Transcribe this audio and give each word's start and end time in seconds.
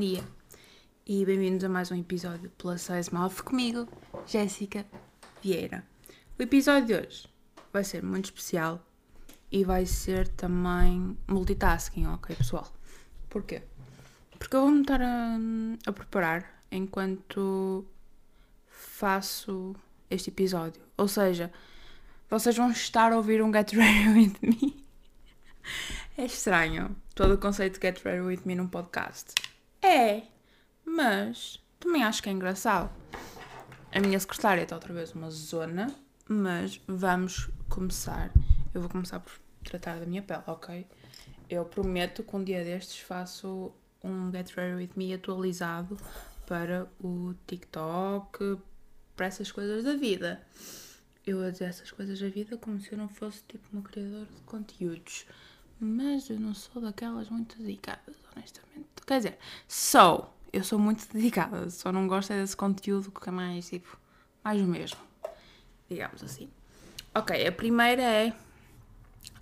dia 0.00 0.24
e 1.06 1.26
bem-vindos 1.26 1.62
a 1.62 1.68
mais 1.68 1.90
um 1.90 1.94
episódio 1.94 2.50
Plus 2.56 2.80
Size 2.80 3.12
Mouth 3.12 3.42
comigo, 3.42 3.86
Jéssica 4.26 4.86
Vieira. 5.42 5.84
O 6.38 6.42
episódio 6.42 6.86
de 6.86 6.94
hoje 6.94 7.28
vai 7.70 7.84
ser 7.84 8.02
muito 8.02 8.24
especial 8.24 8.82
e 9.52 9.62
vai 9.62 9.84
ser 9.84 10.26
também 10.28 11.18
multitasking, 11.28 12.06
ok 12.06 12.34
pessoal? 12.34 12.72
Porquê? 13.28 13.62
Porque 14.38 14.56
eu 14.56 14.62
vou-me 14.62 14.80
estar 14.80 15.02
a, 15.02 15.36
a 15.86 15.92
preparar 15.92 16.64
enquanto 16.72 17.84
faço 18.68 19.76
este 20.08 20.30
episódio. 20.30 20.80
Ou 20.96 21.08
seja, 21.08 21.52
vocês 22.30 22.56
vão 22.56 22.70
estar 22.70 23.12
a 23.12 23.18
ouvir 23.18 23.42
um 23.42 23.52
Get 23.52 23.72
Ready 23.72 24.08
With 24.16 24.36
Me. 24.40 24.86
É 26.16 26.24
estranho 26.24 26.96
todo 27.14 27.34
o 27.34 27.38
conceito 27.38 27.78
de 27.78 27.86
Get 27.86 28.02
Ready 28.02 28.22
With 28.22 28.40
Me 28.46 28.54
num 28.54 28.66
podcast. 28.66 29.49
É, 29.82 30.22
mas 30.84 31.58
também 31.78 32.02
acho 32.02 32.22
que 32.22 32.28
é 32.28 32.32
engraçado. 32.32 32.90
A 33.92 34.00
minha 34.00 34.20
secretária 34.20 34.62
está 34.62 34.76
outra 34.76 34.92
vez 34.92 35.12
uma 35.12 35.30
zona, 35.30 35.94
mas 36.28 36.80
vamos 36.86 37.48
começar. 37.68 38.30
Eu 38.74 38.82
vou 38.82 38.90
começar 38.90 39.20
por 39.20 39.32
tratar 39.64 39.98
da 39.98 40.06
minha 40.06 40.22
pele, 40.22 40.42
ok? 40.46 40.86
Eu 41.48 41.64
prometo 41.64 42.22
que 42.22 42.36
um 42.36 42.44
dia 42.44 42.62
destes 42.62 43.00
faço 43.00 43.72
um 44.02 44.30
Get 44.30 44.50
Ready 44.54 44.74
With 44.74 44.90
Me 44.96 45.14
atualizado 45.14 45.96
para 46.46 46.88
o 47.00 47.34
TikTok, 47.46 48.58
para 49.16 49.26
essas 49.26 49.50
coisas 49.50 49.84
da 49.84 49.96
vida. 49.96 50.40
Eu 51.26 51.42
a 51.42 51.50
dizer 51.50 51.64
essas 51.64 51.90
coisas 51.90 52.20
da 52.20 52.28
vida 52.28 52.56
como 52.56 52.80
se 52.80 52.92
eu 52.92 52.98
não 52.98 53.08
fosse 53.08 53.42
tipo 53.48 53.64
uma 53.72 53.82
criadora 53.82 54.26
de 54.26 54.42
conteúdos. 54.42 55.26
Mas 55.78 56.28
eu 56.28 56.38
não 56.38 56.54
sou 56.54 56.82
daquelas 56.82 57.30
muito 57.30 57.56
dedicadas, 57.58 58.16
honestamente. 58.36 58.89
Quer 59.10 59.16
dizer, 59.16 59.38
sou. 59.66 60.32
Eu 60.52 60.62
sou 60.62 60.78
muito 60.78 61.04
dedicada, 61.12 61.68
só 61.68 61.90
não 61.90 62.06
gosto 62.06 62.32
é 62.32 62.40
desse 62.40 62.56
conteúdo 62.56 63.10
que 63.10 63.28
é 63.28 63.32
mais 63.32 63.68
tipo, 63.68 63.98
mais 64.44 64.60
o 64.60 64.64
mesmo. 64.64 65.00
Digamos 65.88 66.22
assim. 66.22 66.48
Ok, 67.12 67.44
a 67.44 67.50
primeira 67.50 68.02
é 68.02 68.28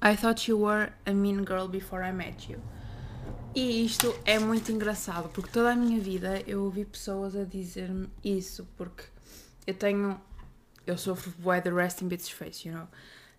I 0.02 0.16
thought 0.16 0.50
you 0.50 0.58
were 0.58 0.90
a 1.04 1.12
mean 1.12 1.44
girl 1.44 1.68
before 1.68 2.02
I 2.02 2.12
met 2.12 2.50
you. 2.50 2.58
E 3.54 3.84
isto 3.84 4.18
é 4.24 4.38
muito 4.38 4.72
engraçado, 4.72 5.28
porque 5.28 5.50
toda 5.50 5.72
a 5.72 5.76
minha 5.76 6.00
vida 6.00 6.42
eu 6.46 6.64
ouvi 6.64 6.86
pessoas 6.86 7.36
a 7.36 7.44
dizer-me 7.44 8.08
isso, 8.24 8.66
porque 8.74 9.04
eu 9.66 9.74
tenho. 9.74 10.18
Eu 10.86 10.96
sofro 10.96 11.30
bué 11.36 11.60
de 11.60 11.70
resting 11.70 12.08
bitch 12.08 12.32
face, 12.32 12.66
you 12.66 12.74
know? 12.74 12.88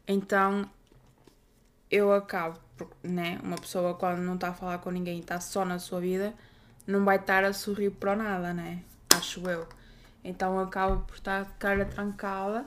Então 0.08 0.70
eu 1.90 2.14
acabo, 2.14 2.60
né? 3.04 3.40
Uma 3.44 3.58
pessoa 3.58 3.94
quando 3.94 4.20
não 4.20 4.36
está 4.36 4.50
a 4.50 4.54
falar 4.54 4.80
com 4.80 4.92
ninguém 4.92 5.18
e 5.18 5.22
está 5.22 5.40
só 5.40 5.66
na 5.66 5.80
sua 5.80 6.00
vida, 6.00 6.34
não 6.86 7.06
vai 7.06 7.18
estar 7.18 7.44
a 7.44 7.54
sorrir 7.54 7.92
para 7.92 8.16
nada, 8.16 8.54
né? 8.54 8.84
Acho 9.14 9.48
eu. 9.50 9.68
Então 10.24 10.60
acabo 10.60 11.06
por 11.06 11.16
estar 11.16 11.46
de 11.46 11.54
cara 11.54 11.86
trancada 11.86 12.66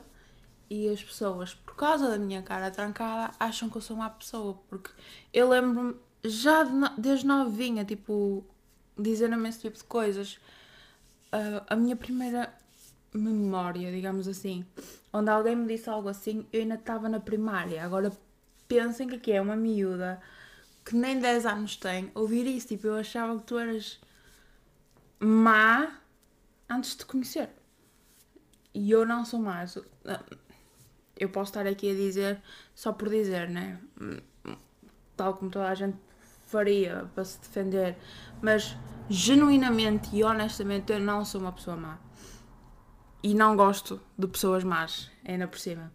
e 0.70 0.88
as 0.88 1.02
pessoas, 1.02 1.54
por 1.54 1.76
causa 1.76 2.08
da 2.08 2.18
minha 2.18 2.42
cara 2.42 2.70
trancada, 2.70 3.34
acham 3.38 3.68
que 3.68 3.76
eu 3.76 3.82
sou 3.82 3.96
uma 3.96 4.08
pessoa, 4.08 4.58
porque 4.68 4.90
eu 5.32 5.48
lembro-me 5.50 5.94
já 6.24 6.64
de, 6.64 6.72
desde 6.98 7.26
novinha, 7.26 7.84
tipo, 7.84 8.44
dizendo-me 8.98 9.48
esse 9.48 9.60
tipo 9.60 9.76
de 9.76 9.84
coisas. 9.84 10.34
Uh, 11.32 11.62
a 11.68 11.76
minha 11.76 11.96
primeira 11.96 12.54
memória, 13.12 13.90
digamos 13.90 14.26
assim, 14.26 14.64
onde 15.12 15.30
alguém 15.30 15.56
me 15.56 15.66
disse 15.66 15.90
algo 15.90 16.08
assim, 16.08 16.46
eu 16.52 16.62
ainda 16.62 16.76
estava 16.76 17.08
na 17.08 17.20
primária. 17.20 17.84
Agora 17.84 18.10
pensem 18.72 19.06
que 19.08 19.16
aqui 19.16 19.32
é 19.32 19.40
uma 19.40 19.56
miúda 19.56 20.20
que 20.84 20.96
nem 20.96 21.18
10 21.18 21.46
anos 21.46 21.76
tem, 21.76 22.10
ouvir 22.14 22.46
isso, 22.46 22.68
tipo, 22.68 22.86
eu 22.86 22.96
achava 22.96 23.38
que 23.38 23.44
tu 23.44 23.58
eras 23.58 24.00
má 25.20 26.00
antes 26.68 26.92
de 26.92 26.98
te 26.98 27.06
conhecer. 27.06 27.50
E 28.74 28.90
eu 28.90 29.04
não 29.06 29.24
sou 29.24 29.38
má. 29.38 29.64
Eu 31.16 31.28
posso 31.28 31.50
estar 31.50 31.66
aqui 31.66 31.90
a 31.90 31.94
dizer 31.94 32.42
só 32.74 32.92
por 32.92 33.08
dizer, 33.10 33.48
né? 33.48 33.78
Tal 35.16 35.34
como 35.34 35.50
toda 35.50 35.68
a 35.68 35.74
gente 35.74 35.96
faria 36.46 37.08
para 37.14 37.24
se 37.24 37.38
defender, 37.38 37.96
mas 38.40 38.76
genuinamente 39.08 40.16
e 40.16 40.24
honestamente 40.24 40.92
eu 40.92 40.98
não 40.98 41.24
sou 41.24 41.40
uma 41.42 41.52
pessoa 41.52 41.76
má. 41.76 41.98
E 43.22 43.34
não 43.34 43.54
gosto 43.54 44.00
de 44.18 44.26
pessoas 44.26 44.64
más, 44.64 45.10
ainda 45.24 45.46
por 45.46 45.58
cima. 45.58 45.92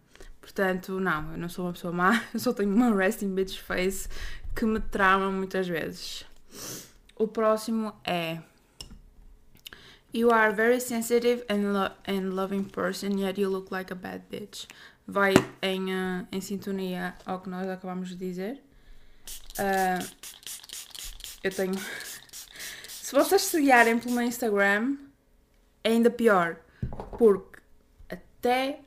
Portanto, 0.48 0.98
não, 0.98 1.32
eu 1.32 1.36
não 1.38 1.48
sou 1.50 1.66
uma 1.66 1.74
pessoa 1.74 1.92
má, 1.92 2.24
eu 2.32 2.40
só 2.40 2.54
tenho 2.54 2.74
uma 2.74 2.96
resting 2.96 3.34
bitch 3.34 3.58
face 3.58 4.08
que 4.56 4.64
me 4.64 4.80
trama 4.80 5.30
muitas 5.30 5.68
vezes. 5.68 6.24
O 7.14 7.28
próximo 7.28 7.92
é 8.02 8.38
You 10.10 10.30
are 10.30 10.54
very 10.54 10.80
sensitive 10.80 11.44
and, 11.50 11.74
lo 11.74 11.90
and 12.06 12.34
loving 12.34 12.64
person, 12.64 13.18
yet 13.18 13.38
you 13.38 13.50
look 13.50 13.70
like 13.70 13.92
a 13.92 13.94
bad 13.94 14.22
bitch. 14.30 14.66
Vai 15.06 15.34
em, 15.60 15.92
uh, 15.92 16.26
em 16.32 16.40
sintonia 16.40 17.14
ao 17.26 17.40
que 17.40 17.50
nós 17.50 17.68
acabamos 17.68 18.08
de 18.08 18.16
dizer. 18.16 18.62
Uh, 19.58 20.02
eu 21.44 21.50
tenho. 21.50 21.74
Se 22.88 23.14
vocês 23.14 23.42
seguirem 23.42 23.98
pelo 23.98 24.14
meu 24.14 24.24
Instagram, 24.24 24.96
é 25.84 25.90
ainda 25.90 26.10
pior. 26.10 26.56
Porque 27.18 27.60
até 28.08 28.80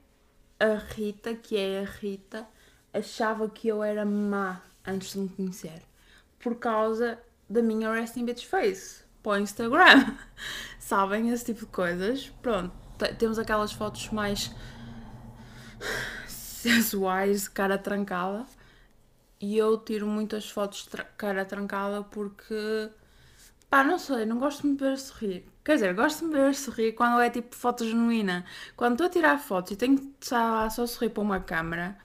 a 0.62 0.76
Rita, 0.94 1.34
que 1.34 1.58
é 1.58 1.82
a 1.82 1.86
Rita, 1.86 2.48
achava 2.94 3.50
que 3.50 3.68
eu 3.68 3.84
era 3.84 4.06
má 4.06 4.62
antes 4.86 5.14
de 5.14 5.20
me 5.20 5.30
conhecer. 5.30 5.82
Por 6.40 6.56
causa 6.56 7.20
da 7.50 7.62
minha 7.64 7.92
resting 7.92 8.26
bitch 8.26 8.46
face 8.46 9.04
para 9.24 9.34
o 9.34 9.38
Instagram. 9.40 10.16
Sabem 10.80 11.30
esse 11.30 11.46
tipo 11.46 11.62
de 11.62 11.72
coisas? 11.72 12.30
Pronto, 12.42 12.72
temos 13.18 13.40
aquelas 13.40 13.72
fotos 13.72 14.10
mais 14.10 14.52
sensuais, 16.28 17.48
cara 17.48 17.78
trancada. 17.78 18.46
E 19.40 19.58
eu 19.58 19.80
tiro 19.80 20.06
muitas 20.06 20.48
fotos 20.48 20.86
de 20.86 21.04
cara 21.18 21.44
trancada 21.44 22.04
porque. 22.04 22.92
Pá, 23.68 23.84
não 23.84 23.98
sei, 23.98 24.26
não 24.26 24.38
gosto 24.38 24.62
de 24.62 24.68
me 24.68 24.78
ver 24.78 24.98
sorrir. 25.00 25.51
Quer 25.64 25.76
dizer, 25.76 25.94
gosto 25.94 26.28
de 26.28 26.34
ver 26.34 26.56
sorrir 26.56 26.94
quando 26.94 27.20
é 27.22 27.30
tipo 27.30 27.56
foto 27.56 27.86
genuína. 27.86 28.46
Quando 28.76 28.94
estou 28.94 29.08
a 29.08 29.10
tirar 29.10 29.38
fotos 29.38 29.72
e 29.72 29.76
tenho 29.76 29.98
que 29.98 30.10
estar 30.22 30.70
só 30.72 30.88
sorrir 30.88 31.10
para 31.10 31.22
uma 31.22 31.40
câmera, 31.40 31.98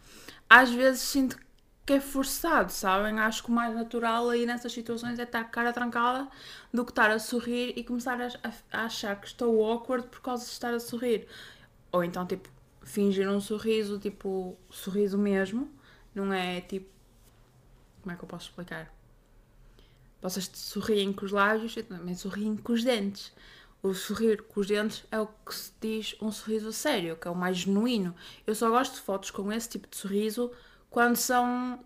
às 0.48 0.70
vezes 0.70 1.00
sinto 1.00 1.38
que 1.86 1.94
é 1.94 2.00
forçado, 2.00 2.70
sabem? 2.72 3.18
Acho 3.20 3.44
que 3.44 3.50
o 3.50 3.52
mais 3.52 3.74
natural 3.74 4.28
aí 4.28 4.44
nessas 4.44 4.72
situações 4.72 5.18
é 5.18 5.22
estar 5.22 5.44
cara 5.44 5.72
trancada 5.72 6.28
do 6.72 6.84
que 6.84 6.90
estar 6.90 7.10
a 7.10 7.18
sorrir 7.18 7.72
e 7.76 7.84
começar 7.84 8.20
a, 8.20 8.28
a, 8.72 8.84
achar 8.86 9.20
que 9.20 9.28
estou 9.28 9.64
awkward 9.64 10.08
por 10.08 10.20
causa 10.20 10.44
de 10.44 10.50
estar 10.50 10.74
a 10.74 10.80
sorrir. 10.80 11.26
Ou 11.92 12.02
então, 12.04 12.26
tipo, 12.26 12.48
fingir 12.82 13.28
um 13.30 13.40
sorriso, 13.40 13.98
tipo, 13.98 14.56
sorriso 14.68 15.16
mesmo, 15.16 15.70
não 16.14 16.32
é 16.32 16.60
tipo. 16.60 16.88
Como 18.02 18.12
é 18.12 18.16
que 18.16 18.24
eu 18.24 18.28
posso 18.28 18.48
explicar? 18.50 18.95
Vocês 20.20 20.50
sorriem 20.54 21.12
com 21.12 21.24
os 21.24 21.32
lábios 21.32 21.76
e 21.76 21.82
também 21.82 22.14
sorriem 22.14 22.56
com 22.56 22.72
os 22.72 22.82
dentes. 22.82 23.32
O 23.82 23.94
sorrir 23.94 24.42
com 24.42 24.60
os 24.60 24.66
dentes 24.66 25.04
é 25.10 25.20
o 25.20 25.26
que 25.26 25.54
se 25.54 25.72
diz 25.80 26.16
um 26.20 26.32
sorriso 26.32 26.72
sério, 26.72 27.16
que 27.16 27.28
é 27.28 27.30
o 27.30 27.34
mais 27.34 27.58
genuíno. 27.58 28.14
Eu 28.46 28.54
só 28.54 28.68
gosto 28.70 28.94
de 28.94 29.00
fotos 29.00 29.30
com 29.30 29.52
esse 29.52 29.68
tipo 29.68 29.88
de 29.88 29.96
sorriso 29.96 30.50
quando 30.90 31.16
são 31.16 31.78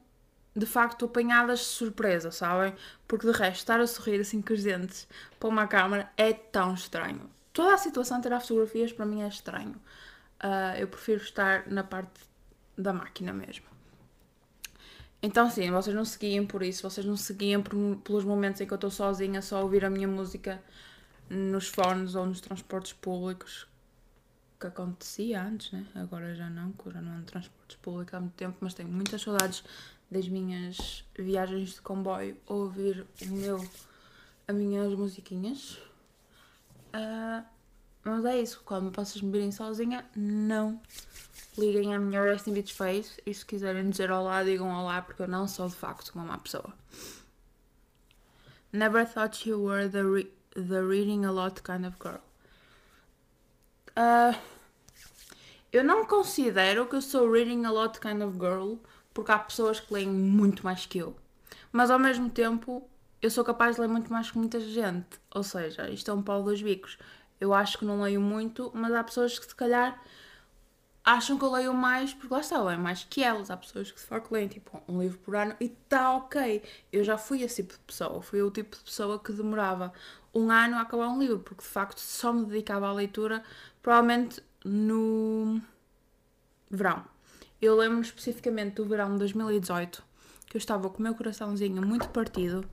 de 0.55 0.67
facto 0.67 1.05
apanhadas 1.05 1.61
de 1.61 1.65
surpresa, 1.67 2.31
sabem? 2.31 2.75
Porque 3.07 3.27
de 3.27 3.37
resto, 3.37 3.61
estar 3.61 3.81
a 3.81 3.87
sorrir 3.87 4.21
assim 4.21 4.41
com 4.41 4.53
os 4.53 4.63
dentes 4.63 5.07
para 5.39 5.49
uma 5.49 5.67
câmera 5.67 6.11
é 6.17 6.33
tão 6.33 6.75
estranho. 6.75 7.31
Toda 7.53 7.75
a 7.75 7.79
situação 7.79 8.19
de 8.19 8.25
tirar 8.25 8.41
fotografias 8.41 8.93
para 8.93 9.07
mim 9.07 9.23
é 9.23 9.29
estranho. 9.29 9.81
Uh, 10.43 10.79
eu 10.79 10.89
prefiro 10.89 11.23
estar 11.23 11.67
na 11.67 11.85
parte 11.85 12.21
da 12.77 12.93
máquina 12.93 13.33
mesmo. 13.33 13.70
Então, 15.23 15.51
sim, 15.51 15.71
vocês 15.71 15.95
não 15.95 16.05
seguiam 16.05 16.47
por 16.47 16.63
isso, 16.63 16.89
vocês 16.89 17.05
não 17.05 17.17
seguiam 17.17 17.63
pelos 17.63 18.25
momentos 18.25 18.61
em 18.61 18.67
que 18.67 18.73
eu 18.73 18.77
estou 18.77 18.91
sozinha 18.91 19.43
só 19.43 19.59
a 19.59 19.61
ouvir 19.61 19.85
a 19.85 19.91
minha 19.91 20.09
música 20.09 20.63
nos 21.29 21.69
fones 21.69 22.15
ou 22.15 22.25
nos 22.25 22.41
transportes 22.41 22.95
públicos, 22.95 23.67
que 24.59 24.67
acontecia 24.67 25.43
antes, 25.43 25.73
né? 25.73 25.87
Agora 25.95 26.35
já 26.35 26.49
não, 26.49 26.73
porque 26.73 26.91
já 26.91 27.03
não 27.03 27.13
ando 27.13 27.25
transportes 27.25 27.77
públicos 27.77 28.15
há 28.15 28.21
muito 28.21 28.35
tempo, 28.35 28.57
mas 28.61 28.75
tenho 28.75 28.89
muitas 28.89 29.21
saudades 29.21 29.63
das 30.11 30.27
minhas 30.27 31.05
viagens 31.17 31.75
de 31.75 31.81
comboio 31.83 32.37
ouvir 32.47 33.07
o 33.23 33.27
meu, 33.27 33.57
as 34.49 34.55
minhas 34.55 34.93
musiquinhas. 34.95 35.79
Uh, 36.95 37.45
mas 38.05 38.25
é 38.25 38.41
isso, 38.41 38.63
quando 38.65 38.91
vocês 38.91 39.23
me 39.23 39.31
virem 39.31 39.53
sozinha, 39.53 40.05
não 40.17 40.81
liguem 41.59 41.95
a 41.95 41.99
minha 41.99 42.23
Resting 42.23 42.55
Beach 42.55 42.73
Face 42.73 43.21
e 43.27 43.35
se 43.35 43.45
quiserem 43.45 43.91
dizer 43.91 44.11
olá, 44.11 44.43
digam 44.43 44.71
olá, 44.71 45.03
porque 45.03 45.23
eu 45.23 45.29
não 45.29 45.47
sou 45.47 45.69
de 45.69 45.75
facto 45.75 46.11
uma 46.15 46.25
má 46.25 46.39
pessoa. 46.39 46.73
Never 48.73 49.07
thought 49.07 49.49
you 49.49 49.61
were 49.61 49.89
the, 49.89 50.03
re 50.03 50.33
the 50.55 50.81
reading 50.81 51.25
a 51.25 51.33
lot 51.33 51.63
kind 51.63 51.85
of 51.85 51.97
girl. 52.01 52.21
Uh, 53.97 54.39
eu 55.73 55.85
não 55.85 56.07
considero 56.07 56.87
que 56.87 56.97
eu 56.97 57.03
sou 57.03 57.31
reading 57.31 57.65
a 57.65 57.71
lot 57.71 57.99
kind 58.01 58.23
of 58.23 58.39
girl, 58.39 58.77
porque 59.13 59.33
há 59.33 59.39
pessoas 59.39 59.81
que 59.81 59.93
leem 59.93 60.09
muito 60.09 60.65
mais 60.65 60.87
que 60.87 60.99
eu. 60.99 61.17
Mas 61.73 61.91
ao 61.91 61.99
mesmo 61.99 62.31
tempo, 62.31 62.89
eu 63.21 63.31
sou 63.31 63.45
capaz 63.45 63.77
de 63.77 63.83
ler 63.83 63.89
muito 63.89 64.11
mais 64.13 64.31
que 64.31 64.39
muita 64.39 64.61
gente. 64.61 65.21
Ou 65.35 65.43
seja, 65.43 65.91
isto 65.91 66.11
é 66.11 66.15
um 66.15 66.23
pau 66.23 66.43
dos 66.43 66.63
bicos. 66.63 66.97
Eu 67.41 67.55
acho 67.55 67.79
que 67.79 67.85
não 67.85 68.03
leio 68.03 68.21
muito, 68.21 68.71
mas 68.75 68.93
há 68.93 69.03
pessoas 69.03 69.39
que 69.39 69.47
se 69.47 69.55
calhar 69.55 70.01
acham 71.05 71.39
que 71.39 71.45
eu 71.45 71.51
leio 71.51 71.73
mais, 71.73 72.13
porque 72.13 72.33
lá 72.33 72.41
está, 72.41 72.57
eu 72.57 72.65
leio 72.65 72.79
mais 72.79 73.05
que 73.05 73.23
elas. 73.23 73.51
Há 73.51 73.57
pessoas 73.57 73.91
que 73.91 74.01
se 74.01 74.07
for 74.07 74.21
que 74.21 74.33
leem 74.33 74.49
tipo 74.49 74.83
um 74.87 75.01
livro 75.01 75.19
por 75.19 75.35
ano 75.35 75.57
e 75.59 75.65
está 75.65 76.15
ok. 76.17 76.63
Eu 76.93 77.03
já 77.03 77.17
fui 77.17 77.43
esse 77.43 77.63
tipo 77.63 77.73
de 77.75 77.81
pessoa. 77.81 78.21
Fui 78.23 78.43
o 78.43 78.51
tipo 78.51 78.77
de 78.77 78.83
pessoa 78.83 79.19
que 79.19 79.33
demorava 79.33 79.93
um 80.35 80.51
ano 80.51 80.77
a 80.77 80.83
acabar 80.83 81.09
um 81.09 81.19
livro, 81.19 81.41
porque 81.41 81.63
de 81.63 81.69
facto 81.69 81.99
só 81.99 82.33
me 82.33 82.45
dedicava 82.45 82.89
à 82.89 82.93
leitura, 82.93 83.43
provavelmente 83.83 84.43
no 84.65 85.61
verão. 86.71 87.05
Eu 87.61 87.77
lembro 87.77 88.01
especificamente 88.01 88.75
do 88.77 88.85
verão 88.87 89.13
de 89.13 89.19
2018, 89.19 90.03
que 90.47 90.57
eu 90.57 90.59
estava 90.59 90.89
com 90.89 90.99
o 90.99 91.03
meu 91.03 91.15
coraçãozinho 91.15 91.85
muito 91.85 92.09
partido, 92.09 92.65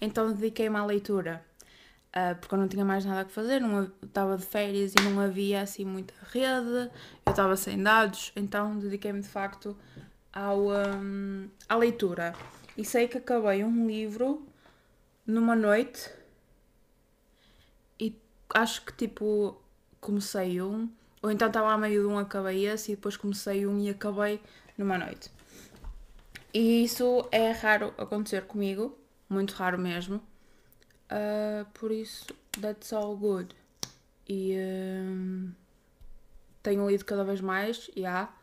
então 0.00 0.32
dediquei-me 0.32 0.76
à 0.76 0.84
leitura. 0.84 1.44
Uh, 2.14 2.38
porque 2.38 2.54
eu 2.54 2.58
não 2.58 2.68
tinha 2.68 2.84
mais 2.84 3.06
nada 3.06 3.22
a 3.22 3.24
fazer, 3.24 3.62
estava 4.02 4.36
de 4.36 4.44
férias 4.44 4.92
e 4.92 5.02
não 5.02 5.18
havia 5.18 5.62
assim 5.62 5.82
muita 5.82 6.12
rede, 6.30 6.90
eu 7.24 7.30
estava 7.30 7.56
sem 7.56 7.82
dados, 7.82 8.32
então 8.36 8.78
dediquei-me 8.78 9.22
de 9.22 9.28
facto 9.28 9.74
ao, 10.30 10.68
um, 10.68 11.48
à 11.66 11.74
leitura. 11.74 12.34
E 12.76 12.84
sei 12.84 13.08
que 13.08 13.16
acabei 13.16 13.64
um 13.64 13.86
livro 13.86 14.46
numa 15.26 15.56
noite 15.56 16.10
e 17.98 18.14
acho 18.54 18.84
que 18.84 18.92
tipo 18.92 19.56
comecei 19.98 20.60
um, 20.60 20.90
ou 21.22 21.30
então 21.30 21.48
estava 21.48 21.72
a 21.72 21.78
meio 21.78 22.02
de 22.02 22.08
um, 22.08 22.18
acabei 22.18 22.66
esse 22.66 22.92
e 22.92 22.96
depois 22.96 23.16
comecei 23.16 23.66
um 23.66 23.78
e 23.78 23.88
acabei 23.88 24.38
numa 24.76 24.98
noite. 24.98 25.30
E 26.52 26.84
isso 26.84 27.26
é 27.32 27.52
raro 27.52 27.94
acontecer 27.96 28.42
comigo, 28.42 28.98
muito 29.30 29.52
raro 29.52 29.78
mesmo. 29.78 30.20
Uh, 31.12 31.66
por 31.74 31.92
isso, 31.92 32.24
that's 32.58 32.90
all 32.92 33.14
good. 33.14 33.54
E 34.26 34.56
um, 34.56 35.52
tenho 36.62 36.88
lido 36.88 37.04
cada 37.04 37.22
vez 37.22 37.40
mais, 37.40 37.84
já. 37.88 37.92
Yeah. 37.96 38.34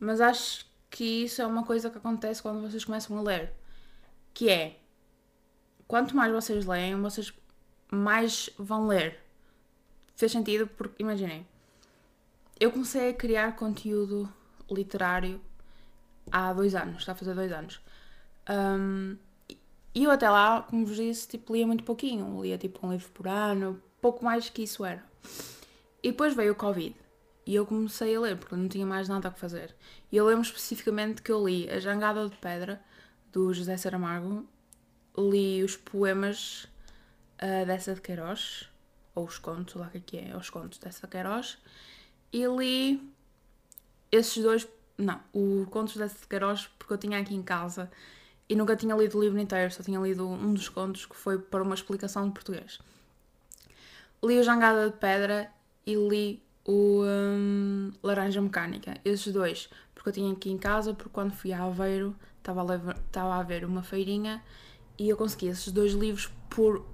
Mas 0.00 0.20
acho 0.20 0.66
que 0.90 1.24
isso 1.24 1.40
é 1.40 1.46
uma 1.46 1.64
coisa 1.64 1.90
que 1.90 1.98
acontece 1.98 2.42
quando 2.42 2.60
vocês 2.60 2.84
começam 2.84 3.16
a 3.18 3.22
ler. 3.22 3.52
Que 4.34 4.50
é, 4.50 4.80
quanto 5.86 6.16
mais 6.16 6.32
vocês 6.32 6.66
leem, 6.66 7.00
vocês 7.00 7.32
mais 7.90 8.50
vão 8.58 8.88
ler. 8.88 9.20
Fez 10.16 10.32
sentido 10.32 10.66
porque, 10.66 11.02
imaginem, 11.02 11.46
eu 12.58 12.72
comecei 12.72 13.10
a 13.10 13.14
criar 13.14 13.56
conteúdo 13.56 14.32
literário 14.70 15.40
há 16.32 16.52
dois 16.52 16.74
anos, 16.74 16.98
está 16.98 17.12
a 17.12 17.14
fazer 17.14 17.34
dois 17.34 17.52
anos. 17.52 17.80
Um, 18.48 19.16
e 19.94 20.04
eu 20.04 20.10
até 20.10 20.28
lá, 20.30 20.62
como 20.62 20.86
vos 20.86 20.96
disse, 20.96 21.26
tipo, 21.26 21.52
lia 21.52 21.66
muito 21.66 21.84
pouquinho, 21.84 22.42
lia 22.42 22.56
tipo 22.56 22.86
um 22.86 22.92
livro 22.92 23.10
por 23.10 23.26
ano, 23.26 23.82
pouco 24.00 24.24
mais 24.24 24.48
que 24.48 24.62
isso 24.62 24.84
era. 24.84 25.04
E 26.02 26.10
depois 26.10 26.34
veio 26.34 26.52
o 26.52 26.56
Covid. 26.56 26.94
E 27.46 27.54
eu 27.54 27.66
comecei 27.66 28.14
a 28.14 28.20
ler 28.20 28.36
porque 28.36 28.54
não 28.54 28.68
tinha 28.68 28.86
mais 28.86 29.08
nada 29.08 29.28
a 29.28 29.32
fazer. 29.32 29.74
E 30.12 30.16
eu 30.16 30.26
lembro 30.26 30.42
especificamente 30.42 31.22
que 31.22 31.32
eu 31.32 31.46
li 31.46 31.68
A 31.68 31.80
Jangada 31.80 32.28
de 32.28 32.36
Pedra, 32.36 32.80
do 33.32 33.52
José 33.52 33.76
Saramago, 33.76 34.46
li 35.18 35.62
os 35.62 35.76
poemas 35.76 36.64
uh, 37.42 37.66
dessa 37.66 37.94
de 37.94 38.00
Queiroz, 38.00 38.68
ou 39.14 39.24
os 39.24 39.38
contos, 39.38 39.74
lá 39.74 39.90
que 40.06 40.16
é, 40.16 40.30
é, 40.30 40.36
os 40.36 40.50
contos 40.50 40.78
dessa 40.78 41.06
de 41.06 41.10
Queiroz, 41.10 41.58
e 42.32 42.46
li 42.46 43.12
esses 44.12 44.42
dois, 44.42 44.68
não, 44.96 45.20
o 45.32 45.66
Contos 45.70 45.96
da 45.96 46.08
Queiroz, 46.08 46.68
porque 46.78 46.92
eu 46.92 46.98
tinha 46.98 47.18
aqui 47.18 47.34
em 47.34 47.42
casa 47.42 47.90
e 48.50 48.56
nunca 48.56 48.74
tinha 48.74 48.96
lido 48.96 49.16
o 49.16 49.22
livro 49.22 49.38
inteiro, 49.38 49.72
só 49.72 49.80
tinha 49.80 50.00
lido 50.00 50.26
um 50.26 50.52
dos 50.52 50.68
contos 50.68 51.06
que 51.06 51.14
foi 51.14 51.38
para 51.38 51.62
uma 51.62 51.72
explicação 51.72 52.26
de 52.26 52.34
português. 52.34 52.80
Li 54.24 54.40
o 54.40 54.42
Jangada 54.42 54.90
de 54.90 54.96
Pedra 54.96 55.48
e 55.86 55.94
li 55.94 56.42
o 56.64 57.04
um, 57.04 57.92
Laranja 58.02 58.40
Mecânica, 58.40 58.96
esses 59.04 59.32
dois, 59.32 59.70
porque 59.94 60.08
eu 60.08 60.12
tinha 60.12 60.32
aqui 60.32 60.50
em 60.50 60.58
casa, 60.58 60.92
porque 60.92 61.10
quando 61.10 61.32
fui 61.32 61.52
a 61.52 61.62
Aveiro 61.62 62.16
estava 62.38 62.60
a, 62.60 62.64
levar, 62.64 62.96
estava 62.96 63.36
a 63.36 63.42
ver 63.44 63.64
uma 63.64 63.84
feirinha 63.84 64.42
e 64.98 65.08
eu 65.08 65.16
consegui 65.16 65.46
esses 65.46 65.70
dois 65.72 65.92
livros 65.92 66.28
por 66.50 66.84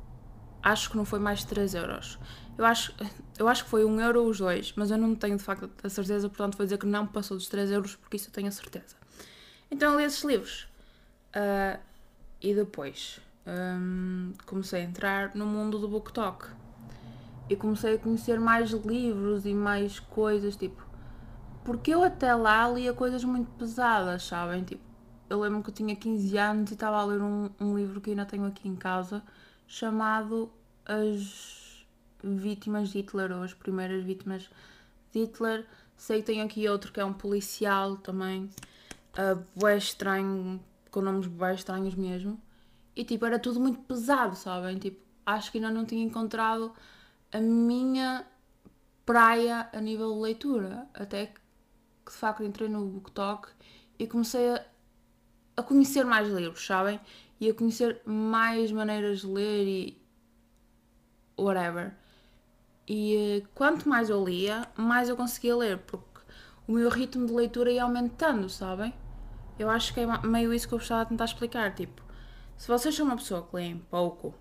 acho 0.62 0.90
que 0.90 0.96
não 0.98 1.06
foi 1.06 1.18
mais 1.18 1.38
de 1.38 1.46
3 1.46 1.72
euros. 1.74 2.18
Eu 2.58 2.66
acho, 2.66 2.94
eu 3.38 3.48
acho 3.48 3.64
que 3.64 3.70
foi 3.70 3.82
1 3.82 4.00
euro 4.02 4.24
os 4.24 4.38
dois, 4.38 4.74
mas 4.76 4.90
eu 4.90 4.98
não 4.98 5.14
tenho 5.14 5.38
de 5.38 5.42
facto 5.42 5.70
a 5.82 5.88
certeza, 5.88 6.28
portanto 6.28 6.58
vou 6.58 6.66
dizer 6.66 6.76
que 6.76 6.86
não 6.86 7.06
passou 7.06 7.34
dos 7.34 7.48
3 7.48 7.70
euros 7.70 7.96
porque 7.96 8.18
isso 8.18 8.28
eu 8.28 8.32
tenho 8.32 8.48
a 8.48 8.52
certeza. 8.52 8.94
Então 9.70 9.94
eu 9.94 9.98
li 9.98 10.04
esses 10.04 10.22
livros. 10.22 10.68
Uh, 11.36 11.78
e 12.40 12.54
depois 12.54 13.20
um, 13.46 14.32
comecei 14.46 14.80
a 14.80 14.84
entrar 14.84 15.34
no 15.34 15.44
mundo 15.44 15.78
do 15.78 15.86
BookTok. 15.86 16.48
E 17.48 17.54
comecei 17.54 17.94
a 17.94 17.98
conhecer 17.98 18.40
mais 18.40 18.70
livros 18.70 19.46
e 19.46 19.54
mais 19.54 20.00
coisas, 20.00 20.56
tipo... 20.56 20.84
Porque 21.64 21.92
eu 21.92 22.02
até 22.02 22.34
lá 22.34 22.68
lia 22.68 22.92
coisas 22.92 23.22
muito 23.22 23.50
pesadas, 23.52 24.24
sabem? 24.24 24.64
Tipo, 24.64 24.82
eu 25.28 25.40
lembro 25.40 25.62
que 25.62 25.70
eu 25.70 25.74
tinha 25.74 25.94
15 25.94 26.38
anos 26.38 26.70
e 26.70 26.74
estava 26.74 26.96
a 26.96 27.04
ler 27.04 27.20
um, 27.20 27.50
um 27.60 27.76
livro 27.76 28.00
que 28.00 28.10
ainda 28.10 28.24
tenho 28.24 28.46
aqui 28.46 28.68
em 28.68 28.74
casa, 28.74 29.22
chamado 29.66 30.50
As 30.84 31.84
vítimas 32.22 32.90
de 32.90 32.98
Hitler 32.98 33.32
ou 33.32 33.42
as 33.42 33.52
primeiras 33.52 34.02
vítimas 34.04 34.48
de 35.12 35.20
Hitler. 35.20 35.66
Sei 35.96 36.20
que 36.20 36.26
tem 36.26 36.42
aqui 36.42 36.68
outro 36.68 36.92
que 36.92 37.00
é 37.00 37.04
um 37.04 37.12
policial 37.12 37.96
também, 37.96 38.50
uh, 39.18 39.68
estranho, 39.68 40.60
com 40.96 41.02
nomes 41.02 41.26
bem 41.26 41.54
estranhos 41.54 41.94
mesmo. 41.94 42.40
E 42.96 43.04
tipo, 43.04 43.26
era 43.26 43.38
tudo 43.38 43.60
muito 43.60 43.80
pesado, 43.80 44.34
sabem? 44.34 44.78
Tipo, 44.78 45.04
acho 45.26 45.52
que 45.52 45.58
ainda 45.58 45.70
não 45.70 45.84
tinha 45.84 46.02
encontrado 46.02 46.72
a 47.30 47.38
minha 47.38 48.26
praia 49.04 49.68
a 49.74 49.78
nível 49.78 50.14
de 50.14 50.20
leitura. 50.20 50.88
Até 50.94 51.26
que 51.26 51.40
de 52.06 52.12
facto 52.12 52.42
entrei 52.42 52.70
no 52.70 52.86
BookTok 52.86 53.48
e 53.98 54.06
comecei 54.06 54.54
a, 54.54 54.64
a 55.58 55.62
conhecer 55.62 56.06
mais 56.06 56.30
livros, 56.30 56.64
sabem? 56.64 56.98
E 57.38 57.50
a 57.50 57.54
conhecer 57.54 58.00
mais 58.06 58.72
maneiras 58.72 59.20
de 59.20 59.26
ler 59.26 59.66
e 59.66 60.02
whatever. 61.38 61.92
E 62.88 63.42
eh, 63.42 63.46
quanto 63.54 63.86
mais 63.86 64.08
eu 64.08 64.24
lia, 64.24 64.66
mais 64.74 65.10
eu 65.10 65.16
conseguia 65.16 65.56
ler, 65.56 65.76
porque 65.76 66.22
o 66.66 66.72
meu 66.72 66.88
ritmo 66.88 67.26
de 67.26 67.34
leitura 67.34 67.70
ia 67.70 67.82
aumentando, 67.82 68.48
sabem? 68.48 68.94
Eu 69.58 69.70
acho 69.70 69.94
que 69.94 70.00
é 70.00 70.06
meio 70.26 70.52
isso 70.52 70.68
que 70.68 70.74
eu 70.74 70.78
estava 70.78 71.02
a 71.02 71.04
tentar 71.06 71.24
explicar. 71.24 71.74
Tipo, 71.74 72.02
se 72.56 72.68
vocês 72.68 72.94
são 72.94 73.06
uma 73.06 73.16
pessoa 73.16 73.42
que 73.42 73.56
leem 73.56 73.78
pouco, 73.90 74.34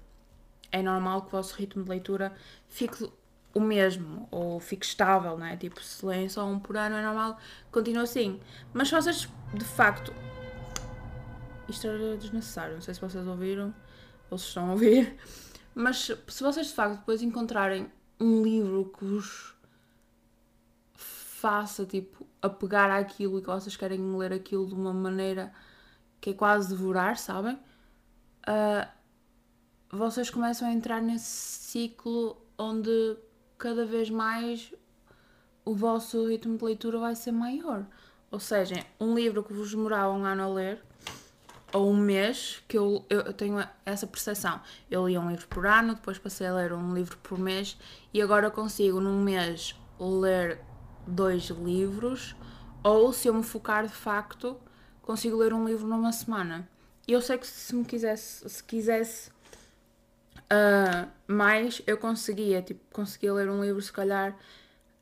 é 0.71 0.81
normal 0.81 1.21
que 1.21 1.27
o 1.27 1.31
vosso 1.31 1.55
ritmo 1.55 1.83
de 1.83 1.89
leitura 1.89 2.33
fique 2.67 3.09
o 3.53 3.59
mesmo 3.59 4.27
ou 4.29 4.59
fique 4.59 4.85
estável, 4.85 5.37
né? 5.37 5.55
Tipo, 5.55 5.81
se 5.81 6.05
leem 6.05 6.27
só 6.27 6.45
um 6.45 6.59
por 6.59 6.75
ano, 6.75 6.97
é 6.97 7.01
normal 7.01 7.35
que 7.35 7.71
continue 7.71 8.03
assim. 8.03 8.39
Mas 8.73 8.89
se 8.89 8.95
vocês 8.95 9.29
de 9.53 9.65
facto. 9.65 10.13
Isto 11.67 11.87
era 11.87 12.17
desnecessário, 12.17 12.75
não 12.75 12.81
sei 12.81 12.93
se 12.93 13.01
vocês 13.01 13.25
ouviram 13.25 13.73
ou 14.29 14.37
se 14.37 14.47
estão 14.47 14.69
a 14.69 14.71
ouvir. 14.73 15.15
Mas 15.73 16.11
se 16.27 16.43
vocês 16.43 16.67
de 16.67 16.73
facto 16.73 16.99
depois 16.99 17.21
encontrarem 17.21 17.91
um 18.19 18.43
livro 18.43 18.93
que 18.97 19.03
vos 19.03 19.54
faça 21.45 21.85
tipo 21.85 22.25
apegar 22.41 22.89
àquilo 22.89 23.37
e 23.37 23.41
que 23.41 23.47
vocês 23.47 23.77
querem 23.77 24.17
ler 24.17 24.33
aquilo 24.33 24.65
de 24.65 24.73
uma 24.73 24.91
maneira 24.91 25.53
que 26.19 26.31
é 26.31 26.33
quase 26.33 26.69
devorar, 26.69 27.19
sabem? 27.19 27.53
Uh, 28.47 28.87
vocês 29.91 30.31
começam 30.31 30.67
a 30.67 30.71
entrar 30.71 30.99
nesse 31.03 31.29
ciclo 31.69 32.35
onde 32.57 33.15
cada 33.59 33.85
vez 33.85 34.09
mais 34.09 34.73
o 35.63 35.75
vosso 35.75 36.27
ritmo 36.27 36.57
de 36.57 36.65
leitura 36.65 36.97
vai 36.97 37.13
ser 37.13 37.31
maior. 37.31 37.85
Ou 38.31 38.39
seja, 38.39 38.83
um 38.99 39.13
livro 39.13 39.43
que 39.43 39.53
vos 39.53 39.69
demorava 39.69 40.13
um 40.13 40.25
ano 40.25 40.41
a 40.41 40.47
ler 40.47 40.81
ou 41.71 41.91
um 41.91 41.95
mês 41.95 42.63
que 42.67 42.75
eu, 42.75 43.05
eu 43.07 43.31
tenho 43.33 43.63
essa 43.85 44.07
percepção. 44.07 44.59
Eu 44.89 45.07
li 45.07 45.15
um 45.15 45.29
livro 45.29 45.47
por 45.47 45.67
ano, 45.67 45.93
depois 45.93 46.17
passei 46.17 46.47
a 46.47 46.55
ler 46.55 46.73
um 46.73 46.91
livro 46.91 47.19
por 47.19 47.37
mês 47.37 47.77
e 48.11 48.19
agora 48.19 48.49
consigo 48.49 48.99
num 48.99 49.21
mês 49.21 49.75
ler 49.99 50.59
dois 51.07 51.43
livros 51.49 52.35
ou 52.83 53.11
se 53.13 53.27
eu 53.27 53.33
me 53.33 53.43
focar 53.43 53.85
de 53.85 53.93
facto 53.93 54.57
consigo 55.01 55.37
ler 55.37 55.53
um 55.53 55.65
livro 55.65 55.87
numa 55.87 56.11
semana. 56.11 56.67
E 57.07 57.13
eu 57.13 57.21
sei 57.21 57.37
que 57.37 57.45
se 57.45 57.75
me 57.75 57.85
quisesse, 57.85 58.47
se 58.49 58.63
quisesse 58.63 59.29
uh, 60.51 61.07
mais, 61.27 61.81
eu 61.85 61.97
conseguia, 61.97 62.61
tipo, 62.61 62.81
conseguia 62.91 63.33
ler 63.33 63.49
um 63.49 63.63
livro 63.63 63.81
se 63.81 63.93
calhar 63.93 64.35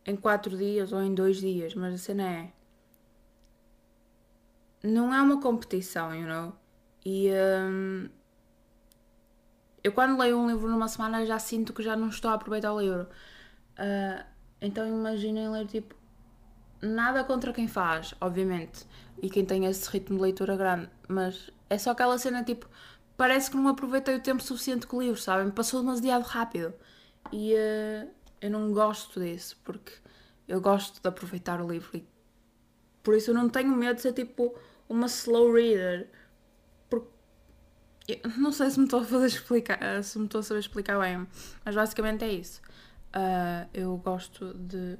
em 0.05 0.15
quatro 0.15 0.57
dias 0.57 0.91
ou 0.91 1.01
em 1.01 1.13
dois 1.13 1.37
dias, 1.37 1.73
mas 1.75 1.93
a 1.93 1.97
cena 1.97 2.23
é 2.23 2.51
não 4.83 5.13
é 5.13 5.21
uma 5.21 5.39
competição, 5.39 6.13
you 6.13 6.27
know? 6.27 6.53
E 7.05 7.29
hum, 7.31 8.09
eu 9.83 9.93
quando 9.93 10.19
leio 10.19 10.37
um 10.37 10.47
livro 10.47 10.69
numa 10.69 10.87
semana 10.87 11.25
já 11.25 11.39
sinto 11.39 11.73
que 11.73 11.81
já 11.81 11.95
não 11.95 12.09
estou 12.09 12.31
a 12.31 12.33
aproveitar 12.35 12.73
o 12.73 12.81
livro. 12.81 13.07
Uh, 13.79 14.32
então 14.63 14.87
imaginem 14.87 15.49
ler 15.49 15.67
tipo 15.67 15.93
nada 16.81 17.23
contra 17.23 17.53
quem 17.53 17.67
faz, 17.67 18.15
obviamente, 18.19 18.87
e 19.21 19.29
quem 19.29 19.45
tem 19.45 19.65
esse 19.65 19.89
ritmo 19.89 20.15
de 20.15 20.23
leitura 20.23 20.55
grande, 20.57 20.89
mas 21.07 21.51
é 21.69 21.77
só 21.77 21.91
aquela 21.91 22.17
cena 22.17 22.43
tipo 22.43 22.67
parece 23.17 23.51
que 23.51 23.57
não 23.57 23.67
aproveitei 23.67 24.15
o 24.15 24.19
tempo 24.21 24.41
suficiente 24.41 24.87
com 24.87 24.97
o 24.97 25.01
livro, 25.01 25.19
sabem? 25.19 25.51
Passou 25.51 25.81
demasiado 25.81 26.23
rápido. 26.23 26.73
E 27.31 27.53
uh, 27.53 28.09
eu 28.41 28.49
não 28.49 28.73
gosto 28.73 29.19
disso, 29.19 29.57
porque 29.63 29.93
eu 30.47 30.59
gosto 30.59 31.01
de 31.01 31.07
aproveitar 31.07 31.61
o 31.61 31.71
livro. 31.71 31.97
E 31.97 32.07
por 33.03 33.15
isso 33.15 33.31
eu 33.31 33.35
não 33.35 33.49
tenho 33.49 33.75
medo 33.75 33.95
de 33.95 34.01
ser 34.01 34.13
tipo 34.13 34.55
uma 34.89 35.07
slow 35.07 35.53
reader. 35.53 36.09
Não 38.37 38.51
sei 38.51 38.69
se 38.69 38.77
me 38.77 38.85
estou 38.85 38.99
a 38.99 39.05
fazer 39.05 39.27
explicar, 39.27 40.03
se 40.03 40.19
me 40.19 40.25
estou 40.25 40.39
a 40.39 40.43
saber 40.43 40.59
explicar 40.59 40.99
bem, 40.99 41.25
mas 41.63 41.75
basicamente 41.75 42.25
é 42.25 42.33
isso. 42.33 42.61
Uh, 43.15 43.69
eu 43.73 43.95
gosto 43.97 44.53
de. 44.55 44.97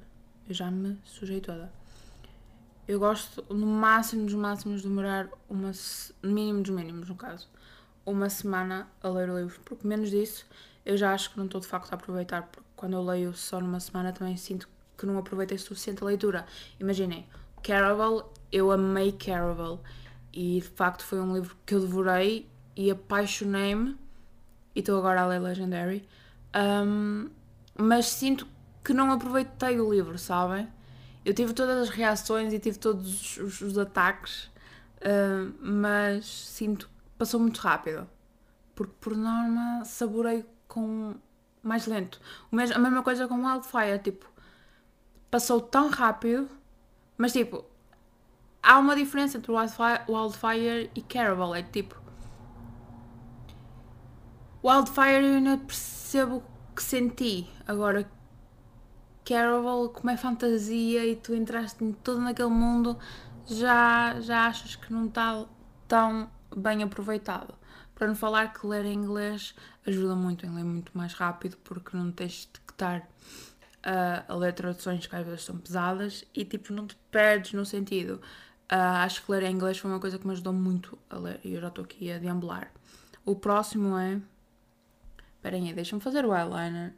Eu 0.48 0.54
já 0.54 0.70
me 0.70 1.00
sujei 1.04 1.42
toda. 1.42 1.72
Eu 2.88 3.00
gosto, 3.00 3.44
no 3.50 3.66
máximo 3.66 4.26
dos 4.26 4.36
máximos, 4.36 4.82
de 4.82 4.88
demorar 4.88 5.30
uma. 5.50 5.72
mínimo 6.22 6.62
dos 6.62 6.72
mínimos, 6.72 7.10
no 7.10 7.16
caso. 7.16 7.50
Uma 8.06 8.30
semana 8.30 8.88
a 9.02 9.10
ler 9.10 9.30
o 9.30 9.40
livro. 9.40 9.60
Porque 9.66 9.88
menos 9.88 10.10
disso, 10.12 10.46
eu 10.86 10.96
já 10.98 11.14
acho 11.14 11.32
que 11.32 11.38
não 11.38 11.46
estou 11.46 11.60
de 11.60 11.68
facto 11.68 11.92
a 11.92 11.96
aproveitar. 11.96 12.44
Porque 12.44 12.68
quando 12.76 12.94
eu 12.94 13.04
leio 13.04 13.34
só 13.34 13.60
numa 13.60 13.80
semana, 13.80 14.12
também 14.12 14.38
sinto 14.38 14.70
que 14.98 15.06
não 15.06 15.18
aproveitei 15.18 15.58
suficiente 15.58 16.04
a 16.04 16.06
leitura. 16.06 16.46
Imaginem, 16.80 17.26
Caraval, 17.64 18.32
eu 18.52 18.72
amei 18.72 19.12
Caraval. 19.14 19.82
E 20.32 20.60
de 20.62 20.68
facto 20.68 21.04
foi 21.04 21.20
um 21.20 21.34
livro 21.34 21.56
que 21.66 21.74
eu 21.74 21.80
devorei 21.80 22.48
e 22.76 22.92
apaixonei-me. 22.92 23.98
E 24.76 24.80
estou 24.80 24.98
agora 25.00 25.22
a 25.22 25.28
ler 25.28 25.40
Legendary. 25.40 26.08
Um, 26.56 27.30
mas 27.76 28.08
sinto 28.08 28.48
que 28.84 28.94
não 28.94 29.12
aproveitei 29.12 29.80
o 29.80 29.92
livro, 29.92 30.18
sabem? 30.18 30.68
Eu 31.26 31.34
tive 31.34 31.54
todas 31.54 31.78
as 31.78 31.90
reações 31.90 32.54
e 32.54 32.60
tive 32.60 32.78
todos 32.78 33.38
os, 33.38 33.62
os 33.62 33.78
ataques, 33.78 34.46
uh, 34.98 35.54
mas 35.62 36.26
sinto 36.26 36.88
que 36.88 36.94
passou 37.18 37.40
muito 37.40 37.60
rápido. 37.60 38.08
Porque 38.76 38.94
por 39.00 39.16
norma 39.16 39.86
saborei 39.86 40.46
com 40.68 41.16
mais 41.62 41.88
lento. 41.88 42.20
a 42.52 42.80
mesma 42.80 43.04
coisa 43.04 43.28
com 43.28 43.46
Wildfire, 43.46 44.00
tipo, 44.00 44.30
passou 45.32 45.62
tão 45.62 45.90
rápido, 45.90 46.50
mas 47.18 47.32
tipo, 47.32 47.64
há 48.62 48.78
uma 48.80 48.96
diferença 48.96 49.38
entre 49.38 49.52
Wildfire, 49.52 50.02
Wildfire 50.10 50.92
e 50.94 51.02
Caraval. 51.02 51.56
É 51.56 51.64
tipo, 51.64 51.96
Wildfire 54.64 55.26
eu 55.26 55.36
ainda 55.36 55.58
percebo 55.58 56.44
que 56.74 56.84
senti. 56.84 57.48
Agora, 57.68 58.10
Caraval, 59.26 59.90
como 59.90 60.10
é 60.10 60.18
fantasia 60.18 61.06
e 61.06 61.16
tu 61.16 61.34
entraste 61.34 61.94
todo 62.04 62.20
naquele 62.20 62.50
mundo, 62.50 62.98
já, 63.46 64.20
já 64.20 64.48
achas 64.48 64.76
que 64.76 64.92
não 64.92 65.06
está 65.06 65.46
tão 65.88 66.30
bem 66.56 66.84
aproveitado. 66.84 67.54
Para 67.96 68.08
não 68.08 68.16
falar 68.16 68.54
que 68.54 68.66
ler 68.66 68.86
em 68.86 68.94
inglês 68.94 69.56
ajuda 69.86 70.16
muito 70.16 70.46
em 70.46 70.54
ler 70.54 70.64
muito 70.64 70.98
mais 70.98 71.14
rápido, 71.14 71.58
porque 71.64 71.96
não 71.96 72.12
tens 72.12 72.50
de 72.52 72.60
estar 72.72 73.00
uh, 73.00 74.24
a 74.28 74.36
ler 74.36 74.54
traduções 74.54 75.06
que 75.06 75.16
às 75.16 75.26
vezes 75.26 75.44
são 75.44 75.58
pesadas 75.58 76.26
e 76.34 76.44
tipo 76.44 76.74
não 76.74 76.88
te 76.88 76.96
perdes 77.12 77.54
no 77.54 77.66
sentido. 77.66 78.20
Uh, 78.72 79.04
acho 79.04 79.24
que 79.24 79.32
ler 79.32 79.44
em 79.44 79.54
inglês 79.54 79.78
foi 79.78 79.92
uma 79.92 80.00
coisa 80.00 80.18
que 80.18 80.26
me 80.26 80.34
ajudou 80.34 80.54
muito 80.54 80.98
a 81.10 81.18
ler 81.18 81.40
e 81.44 81.54
eu 81.54 81.62
já 81.62 81.68
estou 81.68 81.84
aqui 81.84 82.12
a 82.12 82.18
deambular. 82.18 82.72
O 83.26 83.36
próximo 83.36 83.98
é 83.98 84.20
Esperem 85.44 85.68
aí, 85.68 85.74
deixa-me 85.74 86.02
fazer 86.02 86.26
o 86.26 86.34
eyeliner. 86.34 86.94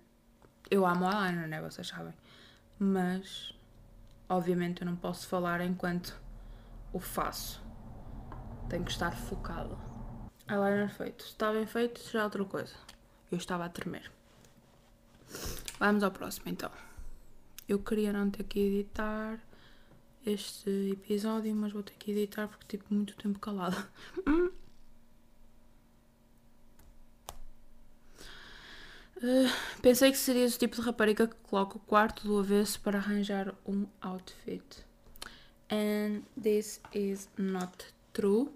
Eu 0.69 0.85
amo 0.85 1.09
eyeliner, 1.09 1.47
né? 1.47 1.59
Vocês 1.63 1.87
sabem. 1.87 2.13
Mas, 2.77 3.55
obviamente, 4.29 4.83
eu 4.83 4.85
não 4.85 4.95
posso 4.95 5.27
falar 5.27 5.61
enquanto 5.61 6.15
o 6.93 6.99
faço. 6.99 7.59
Tenho 8.69 8.85
que 8.85 8.91
estar 8.91 9.09
focado. 9.15 9.75
Eyeliner 10.47 10.93
feito. 10.93 11.25
Está 11.25 11.51
bem 11.51 11.65
feito, 11.65 11.99
já 12.11 12.19
é 12.19 12.23
outra 12.23 12.45
coisa. 12.45 12.75
Eu 13.31 13.39
estava 13.39 13.65
a 13.65 13.69
tremer. 13.69 14.11
Vamos 15.79 16.03
ao 16.03 16.11
próximo 16.11 16.45
então. 16.47 16.69
Eu 17.67 17.79
queria 17.79 18.13
não 18.13 18.29
ter 18.29 18.43
que 18.43 18.59
editar 18.59 19.39
este 20.23 20.91
episódio, 20.91 21.55
mas 21.55 21.73
vou 21.73 21.81
ter 21.81 21.95
que 21.95 22.11
editar 22.11 22.47
porque 22.47 22.77
tive 22.77 22.83
muito 22.91 23.15
tempo 23.15 23.39
calada. 23.39 23.89
Uh, 29.25 29.49
pensei 29.81 30.11
que 30.11 30.19
seria 30.19 30.45
o 30.45 30.51
tipo 30.51 30.75
de 30.75 30.83
rapariga 30.83 31.27
que 31.27 31.35
coloca 31.37 31.77
o 31.77 31.79
quarto 31.79 32.27
do 32.27 32.37
avesso 32.37 32.79
para 32.79 32.99
arranjar 32.99 33.55
um 33.65 33.87
outfit. 33.99 34.85
And 35.71 36.21
this 36.39 36.79
is 36.93 37.27
not 37.35 37.87
true. 38.13 38.51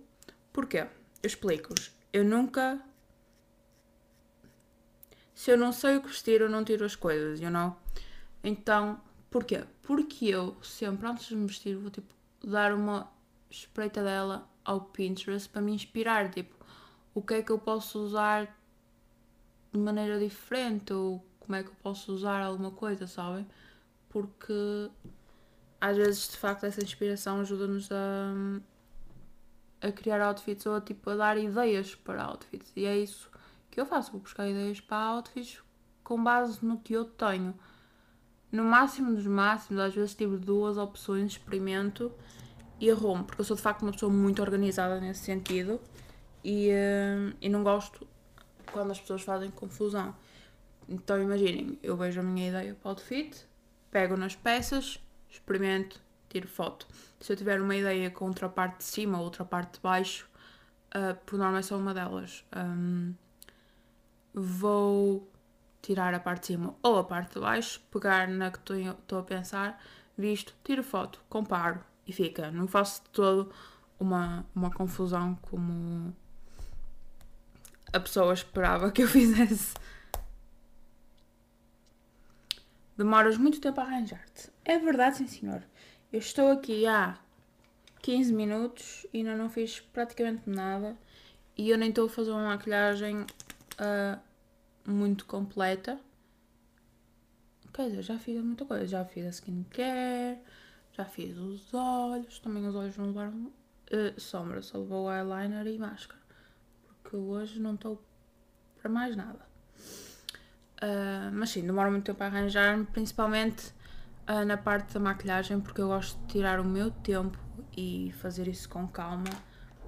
Porquê? 0.54 0.86
Eu 1.24 1.28
explico-vos. 1.28 1.92
Eu 2.14 2.24
nunca. 2.24 2.80
Se 5.34 5.50
eu 5.50 5.58
não 5.58 5.72
sei 5.72 5.98
o 5.98 6.02
que 6.04 6.10
vestir, 6.10 6.40
eu 6.40 6.50
não 6.50 6.64
tiro 6.64 6.86
as 6.86 6.96
coisas, 6.96 7.42
you 7.42 7.50
know? 7.50 7.76
Então, 8.44 9.02
porquê? 9.32 9.64
Porque 9.82 10.28
eu 10.28 10.56
sempre, 10.62 11.08
antes 11.08 11.30
de 11.30 11.36
me 11.36 11.48
vestir, 11.48 11.78
vou 11.78 11.90
tipo 11.90 12.14
dar 12.44 12.76
uma 12.76 13.12
espreita 13.50 14.04
dela 14.04 14.48
ao 14.64 14.82
Pinterest 14.82 15.50
para 15.50 15.64
me 15.64 15.74
inspirar. 15.74 16.30
Tipo, 16.30 16.54
o 17.16 17.24
que 17.24 17.34
é 17.34 17.42
que 17.42 17.52
eu 17.52 17.58
posso 17.58 17.98
usar 17.98 18.59
de 19.72 19.80
maneira 19.80 20.20
diferente 20.20 20.94
ou 20.94 21.24
como 21.40 21.56
é 21.56 21.64
que 21.64 21.70
eu 21.70 21.76
posso 21.82 22.14
usar 22.14 22.42
alguma 22.42 22.72
coisa, 22.72 23.08
sabem? 23.08 23.48
Porque 24.10 24.90
às 25.80 25.98
vezes 25.98 26.30
de 26.30 26.38
facto 26.38 26.66
essa 26.66 26.84
inspiração 26.84 27.40
ajuda-nos 27.40 27.90
a, 27.92 28.34
a 29.82 29.92
criar 29.92 30.22
outfits 30.22 30.66
ou 30.66 30.76
a, 30.76 30.82
tipo, 30.82 31.10
a 31.10 31.16
dar 31.16 31.38
ideias 31.38 31.96
para 31.96 32.24
outfits. 32.24 32.72
E 32.76 32.86
é 32.86 32.98
isso 32.98 33.30
que 33.72 33.80
eu 33.80 33.86
faço, 33.86 34.12
vou 34.12 34.22
buscar 34.22 34.48
ideias 34.48 34.80
para 34.82 34.98
outfits 34.98 35.62
com 36.04 36.24
base 36.24 36.64
no 36.66 36.80
que 36.80 36.94
eu 36.94 37.06
tenho. 37.06 37.54
No 38.52 38.64
máximo 38.64 39.14
dos 39.14 39.28
máximos, 39.28 39.80
às 39.80 39.94
vezes 39.94 40.16
tive 40.16 40.38
duas 40.38 40.78
opções, 40.78 41.34
experimento 41.34 42.12
e 42.80 42.90
arrumo, 42.90 43.24
porque 43.24 43.42
eu 43.42 43.46
sou 43.46 43.56
de 43.56 43.62
facto 43.62 43.84
uma 43.84 43.92
pessoa 43.92 44.12
muito 44.12 44.42
organizada 44.42 45.00
nesse 45.00 45.24
sentido 45.24 45.80
e, 46.44 46.70
uh, 46.70 47.36
e 47.40 47.48
não 47.48 47.64
gosto 47.64 48.08
quando 48.72 48.92
as 48.92 49.00
pessoas 49.00 49.22
fazem 49.24 49.52
confusão. 49.52 50.16
Então 50.88 51.22
imaginem, 51.22 51.78
eu 51.84 51.96
vejo 51.96 52.20
a 52.20 52.24
minha 52.24 52.50
ideia 52.50 52.74
para 52.74 52.88
o 52.88 52.90
outfit, 52.90 53.46
pego 53.92 54.18
nas 54.18 54.36
peças, 54.36 55.00
experimento, 55.30 56.02
tiro 56.30 56.48
foto. 56.48 56.88
Se 57.20 57.32
eu 57.32 57.38
tiver 57.38 57.62
uma 57.62 57.76
ideia 57.76 58.10
com 58.10 58.26
outra 58.26 58.50
parte 58.50 58.78
de 58.78 58.84
cima 58.86 59.18
ou 59.18 59.26
outra 59.26 59.46
parte 59.46 59.74
de 59.76 59.80
baixo, 59.82 60.28
uh, 60.96 61.16
por 61.26 61.38
norma 61.38 61.60
é 61.60 61.62
só 61.62 61.78
uma 61.78 61.94
delas. 61.94 62.44
Um, 62.56 63.14
vou 64.34 65.30
tirar 65.82 66.14
a 66.14 66.20
parte 66.20 66.42
de 66.42 66.48
cima 66.48 66.76
ou 66.82 66.98
a 66.98 67.04
parte 67.04 67.34
de 67.34 67.40
baixo, 67.40 67.82
pegar 67.92 68.28
na 68.28 68.52
que 68.52 68.60
estou 68.60 69.20
a 69.20 69.24
pensar, 69.24 69.82
visto, 70.18 70.56
tiro 70.64 70.84
foto, 70.84 71.22
comparo 71.30 71.82
e 72.08 72.14
fica. 72.14 72.52
Não 72.52 72.68
faço 72.68 73.04
de 73.04 73.10
todo 73.10 73.52
uma, 74.00 74.46
uma 74.56 74.72
confusão 74.72 75.36
como 75.42 76.16
a 77.92 78.00
pessoa 78.00 78.34
esperava 78.34 78.92
que 78.92 79.04
eu 79.04 79.08
fizesse. 79.10 79.74
Demoras 82.98 83.38
muito 83.38 83.62
tempo 83.62 83.80
a 83.80 83.84
arranjar-te. 83.84 84.52
É 84.66 84.78
verdade, 84.78 85.18
sim 85.18 85.28
senhor. 85.28 85.64
Eu 86.12 86.20
estou 86.20 86.52
aqui 86.52 86.86
há 86.86 87.18
15 88.02 88.34
minutos 88.34 89.08
e 89.14 89.20
ainda 89.20 89.36
não 89.36 89.50
fiz 89.50 89.80
praticamente 89.80 90.50
nada. 90.50 90.98
E 91.58 91.70
eu 91.70 91.78
nem 91.78 91.90
estou 91.90 92.08
a 92.08 92.10
fazer 92.10 92.32
uma 92.32 92.48
maquilhagem 92.48 93.22
uh, 93.22 94.20
muito 94.86 95.26
completa. 95.26 96.00
Quer 97.74 97.90
dizer, 97.90 98.02
já 98.02 98.20
fiz 98.20 98.44
muita 98.44 98.66
coisa. 98.66 98.86
Já 98.86 99.06
fiz 99.06 99.26
a 99.26 99.30
skincare, 99.30 100.40
já 100.92 101.06
fiz 101.06 101.38
os 101.38 101.74
olhos. 101.74 102.40
Também 102.40 102.68
os 102.68 102.76
olhos 102.76 102.98
não 102.98 103.06
levaram 103.08 103.46
uh, 103.46 104.20
sombra, 104.20 104.62
só 104.62 104.78
levou 104.78 105.10
eyeliner 105.10 105.68
e 105.68 105.78
máscara 105.78 106.19
porque 107.02 107.16
hoje 107.16 107.60
não 107.60 107.76
estou 107.76 108.02
para 108.82 108.90
mais 108.90 109.16
nada. 109.16 109.48
Uh, 110.82 111.32
mas 111.34 111.50
sim, 111.50 111.66
demora 111.66 111.92
muito 111.92 112.06
tempo 112.06 112.24
a 112.24 112.28
arranjar-me, 112.28 112.86
principalmente 112.86 113.74
uh, 114.30 114.46
na 114.46 114.56
parte 114.56 114.94
da 114.94 115.00
maquilhagem, 115.00 115.60
porque 115.60 115.82
eu 115.82 115.88
gosto 115.88 116.18
de 116.22 116.28
tirar 116.28 116.60
o 116.60 116.64
meu 116.64 116.90
tempo 116.90 117.38
e 117.76 118.14
fazer 118.22 118.48
isso 118.48 118.70
com 118.70 118.88
calma, 118.88 119.30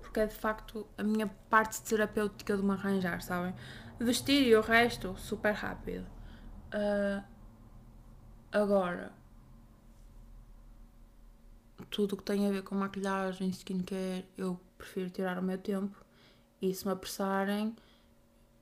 porque 0.02 0.20
é 0.20 0.26
de 0.26 0.36
facto 0.36 0.86
a 0.98 1.04
minha 1.04 1.28
parte 1.50 1.82
terapêutica 1.82 2.58
de 2.58 2.64
me 2.64 2.72
arranjar, 2.72 3.22
sabem? 3.22 3.56
Vestir 4.00 4.48
e 4.48 4.56
o 4.56 4.62
resto, 4.62 5.16
super 5.18 5.54
rápido. 5.54 6.06
Uh, 6.74 7.24
agora, 8.52 9.14
tudo 11.90 12.14
o 12.14 12.18
que 12.18 12.24
tem 12.24 12.48
a 12.48 12.52
ver 12.52 12.64
com 12.64 12.76
maquilhagem, 12.76 13.50
skincare, 13.50 14.26
eu 14.38 14.60
prefiro 14.78 15.10
tirar 15.10 15.38
o 15.38 15.42
meu 15.42 15.58
tempo 15.58 15.96
e 16.62 16.74
se 16.74 16.86
me 16.86 16.94
apressarem, 16.94 17.76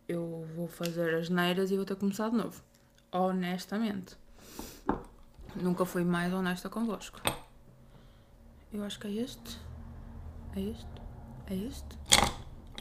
eu 0.08 0.48
vou 0.56 0.68
fazer 0.68 1.14
as 1.16 1.30
neiras 1.30 1.70
e 1.70 1.76
vou 1.76 1.86
ter 1.86 1.96
que 1.96 2.00
começar 2.00 2.30
de 2.30 2.38
novo. 2.38 2.64
Honestamente. 3.12 4.18
Nunca 5.56 5.86
fui 5.86 6.04
mais 6.04 6.34
honesta 6.34 6.70
convosco. 6.70 7.20
Eu 8.72 8.84
acho 8.84 9.00
que 9.00 9.08
é 9.08 9.12
este. 9.12 9.60
É 10.56 10.62
este. 10.62 10.88
É 11.48 11.56
este. 11.56 11.98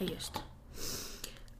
É 0.00 0.04
este. 0.04 0.38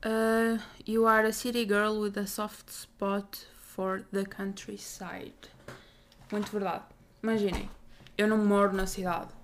Uh, 0.05 0.63
you 0.87 1.07
are 1.07 1.27
a 1.27 1.33
city 1.33 1.67
girl 1.67 2.01
with 2.01 2.17
a 2.19 2.27
soft 2.27 2.71
spot 2.71 3.37
for 3.59 4.05
the 4.13 4.25
countryside. 4.25 5.51
Muito 6.31 6.53
verdade. 6.53 6.85
Imaginem, 7.23 7.69
eu 8.17 8.29
não 8.29 8.39
moro 8.39 8.73
na 8.75 8.87
cidade. 8.87 9.35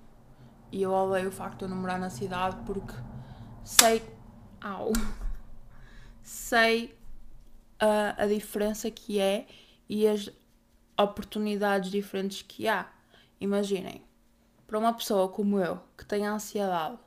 E 0.71 0.83
eu 0.83 0.92
odeio 0.92 1.28
o 1.28 1.33
facto 1.33 1.59
de 1.59 1.64
eu 1.64 1.68
não 1.68 1.76
morar 1.76 1.99
na 1.99 2.11
cidade 2.11 2.56
porque 2.64 2.94
sei. 3.64 4.02
Au! 4.61 4.92
Sei 6.23 6.97
a, 7.78 8.23
a 8.23 8.26
diferença 8.26 8.90
que 8.90 9.18
é 9.18 9.47
e 9.88 10.06
as 10.06 10.30
oportunidades 10.99 11.90
diferentes 11.90 12.42
que 12.42 12.68
há. 12.68 12.90
Imaginem, 13.40 14.02
para 14.66 14.78
uma 14.78 14.92
pessoa 14.92 15.28
como 15.28 15.59
eu, 15.59 15.80
que 15.97 16.04
tem 16.04 16.26
ansiedade 16.26 16.99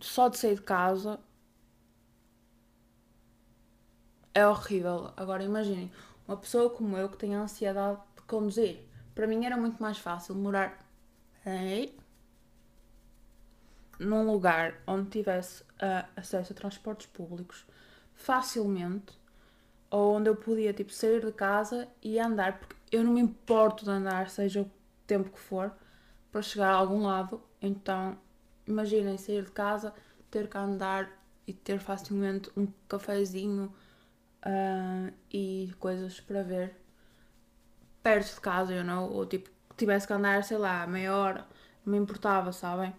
só 0.00 0.28
de 0.28 0.38
sair 0.38 0.56
de 0.56 0.62
casa, 0.62 1.18
é 4.34 4.46
horrível. 4.46 5.12
Agora 5.16 5.42
imaginem, 5.42 5.90
uma 6.28 6.36
pessoa 6.36 6.68
como 6.70 6.96
eu 6.96 7.08
que 7.08 7.16
tem 7.16 7.34
ansiedade 7.34 8.00
de 8.16 8.22
conduzir. 8.22 8.80
Para 9.14 9.26
mim 9.26 9.46
era 9.46 9.56
muito 9.56 9.80
mais 9.82 9.98
fácil 9.98 10.34
morar 10.34 10.86
ei, 11.44 11.96
num 13.98 14.30
lugar 14.30 14.74
onde 14.86 15.10
tivesse 15.10 15.62
uh, 15.62 16.06
acesso 16.16 16.52
a 16.52 16.56
transportes 16.56 17.06
públicos 17.06 17.66
facilmente 18.14 19.12
ou 19.90 20.16
onde 20.16 20.28
eu 20.28 20.36
podia 20.36 20.72
tipo 20.72 20.92
sair 20.92 21.24
de 21.24 21.32
casa 21.32 21.88
e 22.02 22.18
andar, 22.18 22.58
porque 22.58 22.76
eu 22.90 23.04
não 23.04 23.12
me 23.12 23.20
importo 23.20 23.84
de 23.84 23.90
andar, 23.90 24.28
seja 24.30 24.62
o 24.62 24.70
tempo 25.06 25.30
que 25.30 25.38
for, 25.38 25.72
para 26.32 26.42
chegar 26.42 26.70
a 26.70 26.74
algum 26.74 27.02
lado. 27.02 27.40
Então, 27.62 28.18
imaginem 28.66 29.16
sair 29.16 29.44
de 29.44 29.50
casa, 29.50 29.94
ter 30.30 30.48
que 30.48 30.58
andar 30.58 31.10
e 31.46 31.52
ter 31.52 31.78
facilmente 31.78 32.50
um 32.56 32.66
cafezinho 32.88 33.72
uh, 34.44 35.12
e 35.32 35.72
coisas 35.78 36.20
para 36.20 36.42
ver 36.42 36.74
perto 38.02 38.34
de 38.34 38.40
casa, 38.40 38.72
eu 38.72 38.84
não, 38.84 39.10
ou 39.10 39.26
tipo, 39.26 39.50
tivesse 39.76 40.06
que 40.06 40.12
andar, 40.12 40.42
sei 40.44 40.58
lá, 40.58 40.86
meia 40.86 41.14
hora, 41.14 41.46
me 41.84 41.96
importava, 41.96 42.52
sabem? 42.52 42.94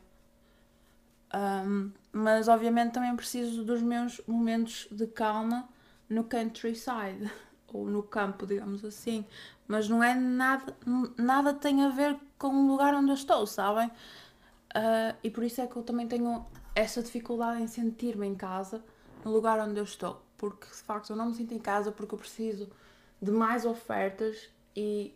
Um, 1.34 1.92
mas 2.12 2.48
obviamente 2.48 2.94
também 2.94 3.16
preciso 3.16 3.64
dos 3.64 3.82
meus 3.82 4.22
momentos 4.26 4.88
de 4.92 5.06
calma 5.08 5.68
no 6.10 6.24
countryside 6.24 7.32
ou 7.68 7.86
no 7.86 8.04
campo, 8.04 8.46
digamos 8.46 8.84
assim. 8.84 9.26
Mas 9.68 9.90
não 9.90 10.04
é 10.04 10.16
nada, 10.16 10.76
nada 11.18 11.54
tem 11.54 11.84
a 11.84 11.90
ver 11.90 12.18
com 12.38 12.48
o 12.48 12.68
lugar 12.68 12.94
onde 12.94 13.10
eu 13.10 13.16
estou, 13.16 13.46
sabem? 13.46 13.88
Uh, 13.88 15.16
e 15.24 15.30
por 15.30 15.44
isso 15.44 15.62
é 15.62 15.68
que 15.68 15.76
eu 15.76 15.84
também 15.84 16.08
tenho 16.08 16.46
essa 16.76 17.02
dificuldade 17.02 17.62
em 17.62 17.68
sentir-me 17.68 18.28
em 18.28 18.36
casa 18.36 18.84
no 19.26 19.32
lugar 19.32 19.60
onde 19.60 19.80
eu 19.80 19.84
estou. 19.84 20.22
Porque 20.38 20.68
de 20.68 20.84
facto 20.84 21.10
eu 21.10 21.16
não 21.16 21.28
me 21.28 21.36
sinto 21.36 21.54
em 21.54 21.60
casa 21.60 21.92
porque 21.92 22.14
eu 22.14 22.20
preciso 22.20 22.70
de 23.22 23.32
mais 23.32 23.66
ofertas 23.66 24.50
e 24.76 25.14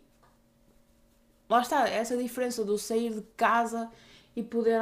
lá 1.48 1.60
está, 1.60 1.88
essa 1.88 2.16
diferença 2.16 2.64
do 2.64 2.76
sair 2.76 3.14
de 3.14 3.22
casa 3.36 3.90
e 4.34 4.42
poder, 4.42 4.80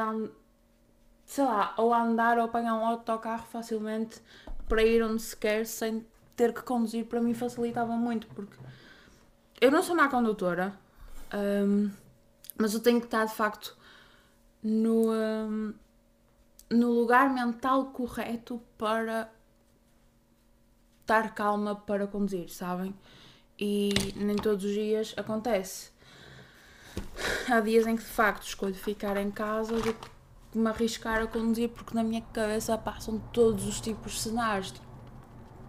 sei 1.30 1.44
lá, 1.44 1.72
ou 1.76 1.94
andar 1.94 2.38
ou 2.38 2.44
apanhar 2.44 2.74
um 2.74 2.84
autocarro 2.84 3.46
facilmente 3.46 4.20
para 4.68 4.82
ir 4.82 5.00
onde 5.00 5.22
se 5.22 5.36
quer 5.36 5.64
sem 5.64 6.04
ter 6.34 6.52
que 6.52 6.60
conduzir, 6.60 7.06
para 7.06 7.20
mim 7.20 7.34
facilitava 7.34 7.94
muito, 7.94 8.26
porque 8.34 8.56
eu 9.60 9.70
não 9.70 9.80
sou 9.80 9.94
má 9.94 10.08
condutora, 10.08 10.76
um, 11.32 11.88
mas 12.58 12.74
eu 12.74 12.80
tenho 12.80 12.98
que 12.98 13.06
estar 13.06 13.26
de 13.26 13.32
facto 13.32 13.76
no, 14.60 15.12
um, 15.12 15.72
no 16.68 16.90
lugar 16.90 17.30
mental 17.30 17.92
correto 17.92 18.60
para 18.76 19.30
estar 21.02 21.32
calma 21.32 21.76
para 21.76 22.08
conduzir, 22.08 22.48
sabem? 22.48 22.92
E 23.56 23.90
nem 24.16 24.34
todos 24.34 24.64
os 24.64 24.72
dias 24.72 25.14
acontece. 25.16 25.92
Há 27.48 27.60
dias 27.60 27.86
em 27.86 27.94
que 27.94 28.02
de 28.02 28.08
facto 28.08 28.42
escolho 28.42 28.74
ficar 28.74 29.16
em 29.16 29.30
casa 29.30 29.76
do 29.76 29.94
que 29.94 30.19
me 30.54 30.68
arriscar 30.68 31.22
a 31.22 31.26
conduzir 31.26 31.68
porque 31.70 31.94
na 31.94 32.02
minha 32.02 32.22
cabeça 32.22 32.76
passam 32.76 33.18
todos 33.32 33.66
os 33.66 33.80
tipos 33.80 34.12
de 34.12 34.18
cenários. 34.20 34.72
Tipo, 34.72 34.86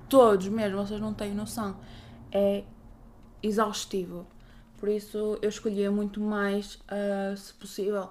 todos 0.09 0.47
mesmo, 0.47 0.77
vocês 0.77 0.99
não 0.99 1.13
têm 1.13 1.33
noção. 1.33 1.77
É 2.31 2.63
exaustivo. 3.43 4.27
Por 4.77 4.89
isso 4.89 5.37
eu 5.41 5.49
escolhia 5.49 5.91
muito 5.91 6.19
mais, 6.19 6.75
uh, 6.75 7.37
se 7.37 7.53
possível, 7.53 8.09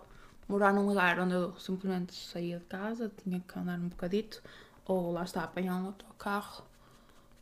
morar 0.49 0.73
num 0.73 0.87
lugar 0.87 1.19
onde 1.21 1.35
eu 1.35 1.57
simplesmente 1.59 2.15
saía 2.15 2.59
de 2.59 2.65
casa, 2.65 3.11
tinha 3.23 3.41
que 3.41 3.59
andar 3.59 3.79
um 3.79 3.89
bocadito, 3.89 4.43
ou 4.85 5.13
lá 5.13 5.25
está, 5.25 5.45
apanhar 5.45 5.77
um 5.77 5.87
autocarro, 5.87 6.65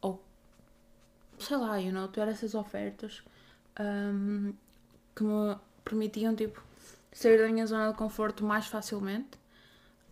ou 0.01 0.23
sei 1.39 1.57
lá, 1.57 1.77
you 1.77 1.93
know, 1.93 2.09
ter 2.09 2.27
essas 2.29 2.55
ofertas 2.55 3.23
um, 3.81 4.53
que 5.15 5.25
me 5.25 5.57
permitiam 5.85 6.35
tipo 6.35 6.63
sair 7.13 7.39
da 7.39 7.49
minha 7.49 7.67
zona 7.67 7.91
de 7.91 7.97
conforto 7.97 8.45
mais 8.45 8.67
facilmente 8.67 9.39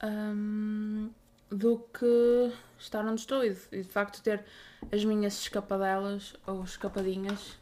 um, 0.02 1.10
do 1.50 1.78
que 1.78 2.52
estar 2.78 3.04
onde 3.04 3.20
estou 3.20 3.44
e 3.44 3.50
de, 3.50 3.60
e 3.72 3.84
facto 3.84 4.22
ter 4.22 4.44
as 4.92 5.04
minhas 5.04 5.38
escapadelas 5.40 6.34
ou 6.46 6.64
escapadinhas 6.64 7.58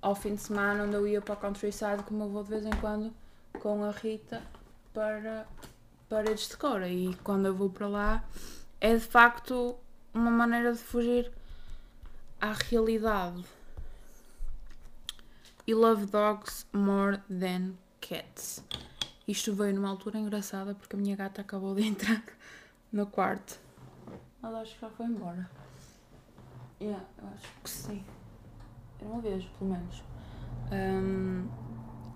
ao 0.00 0.14
fim 0.14 0.34
de 0.34 0.40
semana 0.40 0.84
onde 0.84 0.94
eu 0.94 1.06
ia 1.06 1.20
para 1.20 1.34
o 1.34 1.36
countryside 1.36 2.02
como 2.04 2.24
eu 2.24 2.28
vou 2.28 2.42
de 2.42 2.50
vez 2.50 2.66
em 2.66 2.76
quando 2.80 3.12
com 3.60 3.84
a 3.84 3.90
Rita 3.90 4.42
para 4.92 5.46
paredes 6.08 6.48
de 6.48 6.56
cora 6.56 6.88
e 6.88 7.14
quando 7.22 7.46
eu 7.46 7.54
vou 7.54 7.70
para 7.70 7.88
lá 7.88 8.24
é 8.80 8.94
de 8.94 9.00
facto 9.00 9.76
uma 10.12 10.30
maneira 10.30 10.72
de 10.72 10.78
fugir 10.78 11.30
à 12.40 12.52
realidade. 12.52 13.44
You 15.66 15.78
love 15.78 16.06
dogs 16.06 16.66
more 16.72 17.20
than 17.28 17.78
Cats. 18.02 18.64
Isto 19.26 19.54
veio 19.54 19.74
numa 19.74 19.88
altura 19.88 20.18
engraçada 20.18 20.74
porque 20.74 20.96
a 20.96 20.98
minha 20.98 21.14
gata 21.14 21.40
acabou 21.40 21.74
de 21.74 21.86
entrar 21.86 22.22
no 22.92 23.06
quarto. 23.06 23.58
Mas 24.42 24.54
acho 24.54 24.74
que 24.74 24.80
já 24.80 24.90
foi 24.90 25.06
embora. 25.06 25.48
Yeah, 26.80 27.04
eu 27.18 27.28
acho 27.28 27.48
que 27.62 27.70
sim. 27.70 28.04
Eu 29.00 29.08
não 29.08 29.18
a 29.18 29.20
vejo, 29.20 29.48
pelo 29.58 29.70
menos. 29.70 30.02
Um, 30.72 31.48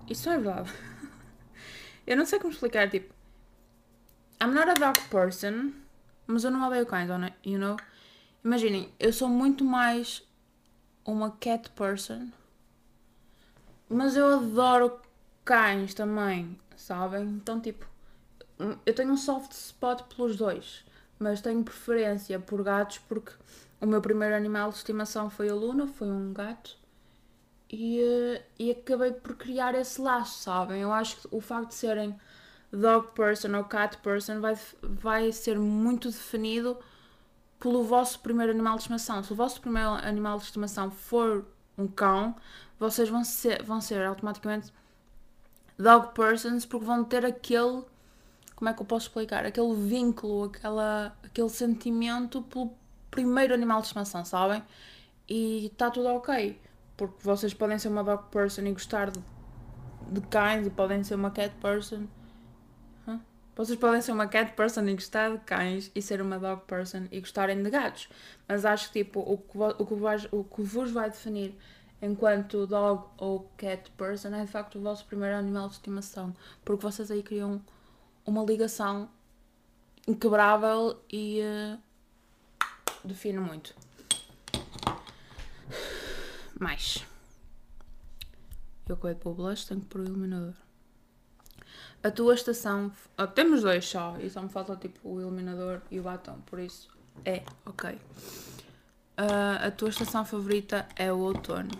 isso 0.09 0.29
é 0.29 0.37
verdade. 0.37 0.71
eu 2.05 2.17
não 2.17 2.25
sei 2.25 2.37
como 2.37 2.51
explicar, 2.51 2.89
tipo. 2.89 3.13
I'm 4.41 4.53
not 4.53 4.69
a 4.69 4.73
dog 4.73 4.99
person, 5.09 5.71
mas 6.27 6.43
eu 6.43 6.51
não 6.51 6.67
odeio 6.67 6.85
cães, 6.85 7.09
you 7.43 7.57
know? 7.57 7.77
Imaginem, 8.43 8.93
eu 8.99 9.11
sou 9.11 9.27
muito 9.27 9.63
mais 9.63 10.21
uma 11.03 11.31
cat 11.31 11.69
person, 11.71 12.29
mas 13.89 14.15
eu 14.15 14.35
adoro 14.35 14.99
cães 15.47 15.93
também, 15.93 16.59
sabem? 16.75 17.23
Então, 17.23 17.61
tipo, 17.61 17.87
eu 18.85 18.93
tenho 18.93 19.13
um 19.13 19.17
soft 19.17 19.53
spot 19.53 20.03
pelos 20.13 20.35
dois, 20.35 20.83
mas 21.17 21.39
tenho 21.39 21.63
preferência 21.63 22.37
por 22.37 22.61
gatos 22.61 22.97
porque 23.07 23.31
o 23.79 23.85
meu 23.85 24.01
primeiro 24.01 24.35
animal 24.35 24.69
de 24.71 24.75
estimação 24.75 25.29
foi 25.29 25.49
a 25.49 25.55
Luna, 25.55 25.87
foi 25.87 26.09
um 26.09 26.33
gato. 26.33 26.75
E, 27.69 28.01
eh, 28.01 28.45
e 28.59 28.71
acabei 28.71 29.11
por 29.13 29.35
criar 29.35 29.73
esse 29.75 30.01
laço, 30.01 30.39
sabem? 30.43 30.81
Eu 30.81 30.91
acho 30.91 31.17
que 31.17 31.27
o 31.31 31.39
facto 31.39 31.69
de 31.69 31.75
serem 31.75 32.19
dog 32.71 33.07
person 33.13 33.55
ou 33.55 33.63
cat 33.63 33.97
person 33.99 34.41
vai, 34.41 34.57
vai 34.81 35.31
ser 35.31 35.57
muito 35.57 36.09
definido 36.09 36.77
pelo 37.59 37.83
vosso 37.83 38.19
primeiro 38.19 38.51
animal 38.51 38.75
de 38.75 38.81
estimação. 38.81 39.23
Se 39.23 39.31
o 39.31 39.35
vosso 39.35 39.61
primeiro 39.61 39.91
animal 39.91 40.37
de 40.39 40.43
estimação 40.43 40.91
for 40.91 41.45
um 41.77 41.87
cão, 41.87 42.35
vocês 42.79 43.07
vão 43.09 43.23
ser, 43.23 43.63
vão 43.63 43.79
ser 43.79 44.05
automaticamente 44.05 44.73
dog 45.77 46.13
persons 46.13 46.65
porque 46.65 46.85
vão 46.85 47.03
ter 47.03 47.25
aquele 47.25 47.83
como 48.57 48.69
é 48.69 48.73
que 48.73 48.81
eu 48.81 48.85
posso 48.87 49.05
explicar? 49.05 49.45
Aquele 49.45 49.75
vínculo, 49.75 50.45
aquela, 50.45 51.15
aquele 51.23 51.47
sentimento 51.47 52.41
pelo 52.41 52.73
primeiro 53.11 53.53
animal 53.53 53.81
de 53.81 53.85
estimação, 53.85 54.25
sabem? 54.25 54.63
E 55.29 55.67
está 55.67 55.91
tudo 55.91 56.07
ok. 56.07 56.59
Porque 56.97 57.21
vocês 57.21 57.53
podem 57.53 57.77
ser 57.77 57.89
uma 57.89 58.03
dog 58.03 58.23
person 58.31 58.63
e 58.63 58.71
gostar 58.71 59.11
de, 59.11 59.19
de 60.09 60.21
cães 60.21 60.65
e 60.65 60.71
podem 60.71 61.03
ser 61.03 61.13
uma 61.13 61.29
cat 61.29 61.53
person. 61.61 62.07
Vocês 63.55 63.77
podem 63.77 64.01
ser 64.01 64.11
uma 64.11 64.27
cat 64.27 64.53
person 64.53 64.87
e 64.87 64.93
gostar 64.93 65.31
de 65.31 65.37
cães 65.39 65.91
e 65.93 66.01
ser 66.01 66.19
uma 66.19 66.39
dog 66.39 66.61
person 66.65 67.07
e 67.11 67.19
gostarem 67.19 67.61
de 67.61 67.69
gatos. 67.69 68.09
Mas 68.47 68.65
acho 68.65 68.91
que 68.91 69.03
tipo, 69.03 69.19
o 69.19 69.37
que, 69.37 69.57
o 69.57 69.85
que, 69.85 70.27
o 70.31 70.43
que 70.43 70.61
vos 70.63 70.91
vai 70.91 71.11
definir 71.11 71.55
enquanto 72.01 72.67
dog 72.67 73.05
ou 73.17 73.49
cat 73.57 73.89
person 73.91 74.29
é 74.29 74.45
de 74.45 74.51
facto 74.51 74.77
o 74.77 74.81
vosso 74.81 75.05
primeiro 75.05 75.35
animal 75.35 75.67
de 75.67 75.75
estimação, 75.75 76.33
porque 76.63 76.83
vocês 76.83 77.09
aí 77.09 77.23
criam 77.23 77.61
uma 78.25 78.43
ligação 78.43 79.09
inquebrável 80.07 80.99
e 81.11 81.41
uh, 81.41 81.79
define 83.03 83.39
muito. 83.39 83.75
Mais. 86.59 87.05
Eu 88.87 88.95
de 88.95 89.15
pôr 89.15 89.31
o 89.31 89.33
blush, 89.33 89.65
tenho 89.65 89.81
que 89.81 89.87
pôr 89.87 90.01
o 90.01 90.05
iluminador. 90.05 90.53
A 92.01 92.09
tua 92.09 92.35
estação. 92.35 92.91
Oh, 93.17 93.27
temos 93.27 93.61
dois 93.61 93.85
só 93.85 94.17
e 94.19 94.29
só 94.29 94.41
me 94.41 94.49
falta 94.49 94.75
tipo 94.75 95.09
o 95.09 95.19
iluminador 95.19 95.81
e 95.91 95.99
o 95.99 96.03
batom, 96.03 96.39
por 96.45 96.59
isso 96.59 96.89
É, 97.25 97.43
ok. 97.65 97.99
Uh, 99.17 99.67
a 99.67 99.71
tua 99.71 99.89
estação 99.89 100.23
favorita 100.23 100.87
é 100.95 101.11
o 101.11 101.17
outono. 101.17 101.71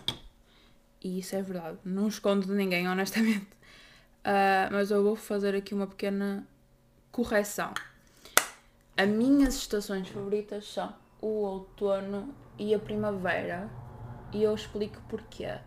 E 1.02 1.20
isso 1.20 1.36
é 1.36 1.42
verdade. 1.42 1.78
Não 1.84 2.08
escondo 2.08 2.46
de 2.46 2.52
ninguém, 2.52 2.88
honestamente. 2.88 3.46
Uh, 4.24 4.72
mas 4.72 4.90
eu 4.90 5.02
vou 5.02 5.14
fazer 5.14 5.54
aqui 5.54 5.72
uma 5.72 5.86
pequena 5.86 6.44
correção. 7.12 7.72
As 8.96 9.08
minhas 9.08 9.54
estações 9.54 10.08
favoritas 10.08 10.66
são 10.66 10.92
o 11.20 11.44
outono 11.44 12.34
e 12.58 12.74
a 12.74 12.78
primavera. 12.78 13.70
E 14.32 14.42
eu 14.42 14.54
explico 14.54 15.00
porquê. 15.08 15.58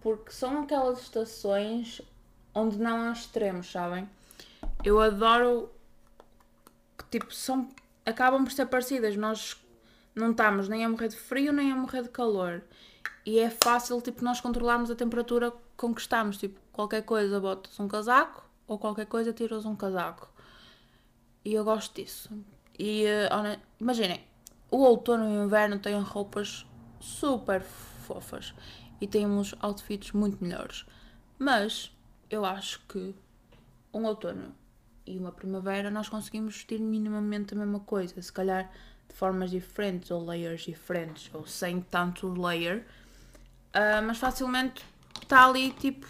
Porque 0.00 0.32
são 0.32 0.62
aquelas 0.62 1.00
estações 1.00 2.02
onde 2.52 2.76
não 2.78 3.02
há 3.02 3.12
extremos, 3.12 3.70
sabem? 3.70 4.10
Eu 4.84 5.00
adoro 5.00 5.70
tipo 7.10 7.32
são 7.32 7.68
acabam 8.04 8.42
por 8.44 8.52
ser 8.52 8.66
parecidas. 8.66 9.16
Nós 9.16 9.61
não 10.14 10.30
estamos 10.32 10.68
nem 10.68 10.84
a 10.84 10.88
morrer 10.88 11.08
de 11.08 11.16
frio 11.16 11.52
nem 11.52 11.72
a 11.72 11.76
morrer 11.76 12.02
de 12.02 12.08
calor. 12.08 12.62
E 13.24 13.38
é 13.38 13.50
fácil 13.50 14.00
tipo 14.00 14.24
nós 14.24 14.40
controlarmos 14.40 14.90
a 14.90 14.94
temperatura 14.94 15.52
com 15.76 15.94
que 15.94 16.00
estamos, 16.00 16.36
tipo, 16.36 16.58
qualquer 16.72 17.02
coisa 17.02 17.40
botas 17.40 17.78
um 17.78 17.88
casaco 17.88 18.44
ou 18.66 18.78
qualquer 18.78 19.06
coisa 19.06 19.32
tiras 19.32 19.64
um 19.64 19.76
casaco. 19.76 20.28
E 21.44 21.54
eu 21.54 21.64
gosto 21.64 21.94
disso. 21.94 22.30
E 22.78 23.04
uh, 23.04 23.60
imaginem, 23.80 24.24
o 24.70 24.78
outono 24.78 25.24
e 25.24 25.38
o 25.38 25.44
inverno 25.44 25.78
têm 25.78 26.00
roupas 26.00 26.66
super 27.00 27.60
fofas 27.60 28.54
e 29.00 29.06
têm 29.06 29.26
uns 29.26 29.54
outfits 29.60 30.12
muito 30.12 30.42
melhores. 30.42 30.86
Mas 31.38 31.94
eu 32.30 32.44
acho 32.44 32.80
que 32.88 33.14
um 33.92 34.04
outono 34.06 34.54
e 35.04 35.18
uma 35.18 35.32
primavera 35.32 35.90
nós 35.90 36.08
conseguimos 36.08 36.54
vestir 36.54 36.80
minimamente 36.80 37.54
a 37.54 37.56
mesma 37.56 37.80
coisa, 37.80 38.20
se 38.20 38.32
calhar 38.32 38.70
de 39.12 39.18
formas 39.18 39.50
diferentes 39.50 40.10
ou 40.10 40.24
layers 40.24 40.62
diferentes 40.62 41.30
ou 41.34 41.46
sem 41.46 41.80
tanto 41.80 42.32
layer, 42.40 42.86
uh, 43.74 44.02
mas 44.04 44.18
facilmente 44.18 44.84
está 45.22 45.46
ali 45.46 45.70
tipo 45.72 46.06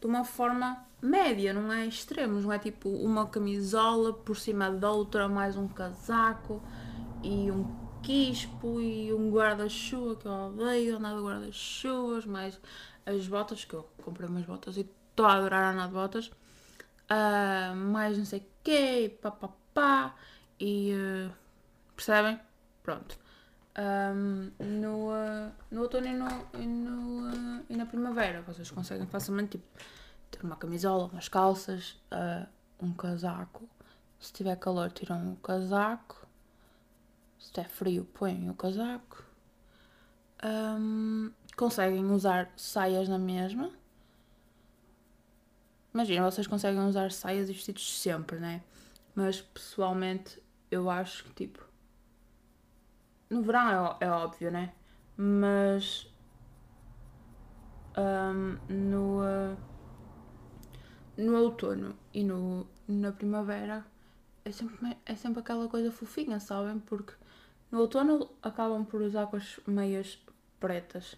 de 0.00 0.06
uma 0.06 0.24
forma 0.24 0.84
média, 1.00 1.52
não 1.52 1.70
é 1.70 1.86
extremos, 1.86 2.44
não 2.44 2.52
é 2.52 2.58
tipo 2.58 2.88
uma 2.88 3.26
camisola 3.26 4.12
por 4.12 4.36
cima 4.36 4.70
da 4.70 4.90
outra, 4.90 5.28
mais 5.28 5.56
um 5.56 5.68
casaco 5.68 6.62
e 7.22 7.50
um 7.50 7.64
quispo 8.02 8.80
e 8.80 9.12
um 9.12 9.30
guarda-chuva 9.30 10.16
que 10.16 10.26
eu 10.26 10.32
odeio 10.32 10.96
andar 10.96 11.14
de 11.14 11.22
guarda-chuvas, 11.22 12.24
mais 12.24 12.58
as 13.06 13.26
botas, 13.26 13.64
que 13.64 13.74
eu 13.74 13.86
comprei 14.02 14.28
umas 14.28 14.44
botas 14.44 14.76
e 14.76 14.80
estou 14.80 15.26
a 15.26 15.34
adorar 15.34 15.74
andar 15.74 15.88
de 15.88 15.92
botas, 15.92 16.26
uh, 16.28 17.74
mais 17.76 18.16
não 18.16 18.24
sei 18.24 18.40
o 18.40 18.46
quê, 18.62 19.18
papapá, 19.20 20.14
e 20.58 20.92
uh, 20.94 21.43
percebem? 21.94 22.38
Pronto. 22.82 23.18
Um, 23.76 24.52
no, 24.64 25.08
uh, 25.10 25.52
no 25.70 25.82
outono 25.82 26.06
e, 26.06 26.12
no, 26.12 26.28
e, 26.54 26.66
no, 26.66 27.28
uh, 27.28 27.64
e 27.68 27.76
na 27.76 27.84
primavera 27.84 28.40
vocês 28.42 28.70
conseguem 28.70 29.06
facilmente 29.06 29.58
tipo, 29.58 29.64
ter 30.30 30.44
uma 30.44 30.54
camisola, 30.54 31.06
umas 31.06 31.28
calças, 31.28 32.00
uh, 32.12 32.46
um 32.80 32.92
casaco. 32.92 33.68
Se 34.20 34.32
tiver 34.32 34.56
calor, 34.56 34.92
tiram 34.92 35.32
o 35.32 35.36
casaco. 35.36 36.26
Se 37.38 37.52
tiver 37.52 37.68
frio, 37.68 38.04
põem 38.14 38.48
o 38.48 38.54
casaco. 38.54 39.24
Um, 40.44 41.32
conseguem 41.56 42.04
usar 42.10 42.52
saias 42.56 43.08
na 43.08 43.18
mesma. 43.18 43.70
Imagina, 45.92 46.30
vocês 46.30 46.46
conseguem 46.46 46.80
usar 46.80 47.10
saias 47.12 47.48
e 47.48 47.52
vestidos 47.52 48.00
sempre, 48.00 48.38
né? 48.38 48.62
Mas 49.14 49.40
pessoalmente 49.40 50.42
eu 50.70 50.90
acho 50.90 51.24
que 51.24 51.46
tipo 51.46 51.73
no 53.30 53.42
verão 53.42 53.96
é, 54.00 54.04
é 54.04 54.10
óbvio, 54.10 54.50
né? 54.50 54.72
Mas 55.16 56.12
um, 57.96 58.58
no, 58.68 59.20
uh, 59.22 59.56
no 61.16 61.36
outono 61.36 61.96
e 62.12 62.24
no, 62.24 62.66
na 62.88 63.12
primavera 63.12 63.84
é 64.44 64.50
sempre, 64.52 64.96
é 65.06 65.14
sempre 65.14 65.40
aquela 65.40 65.68
coisa 65.68 65.90
fofinha, 65.90 66.40
sabem? 66.40 66.78
Porque 66.80 67.14
no 67.70 67.80
outono 67.80 68.30
acabam 68.42 68.84
por 68.84 69.00
usar 69.00 69.26
com 69.26 69.36
as 69.36 69.58
meias 69.66 70.18
pretas. 70.60 71.16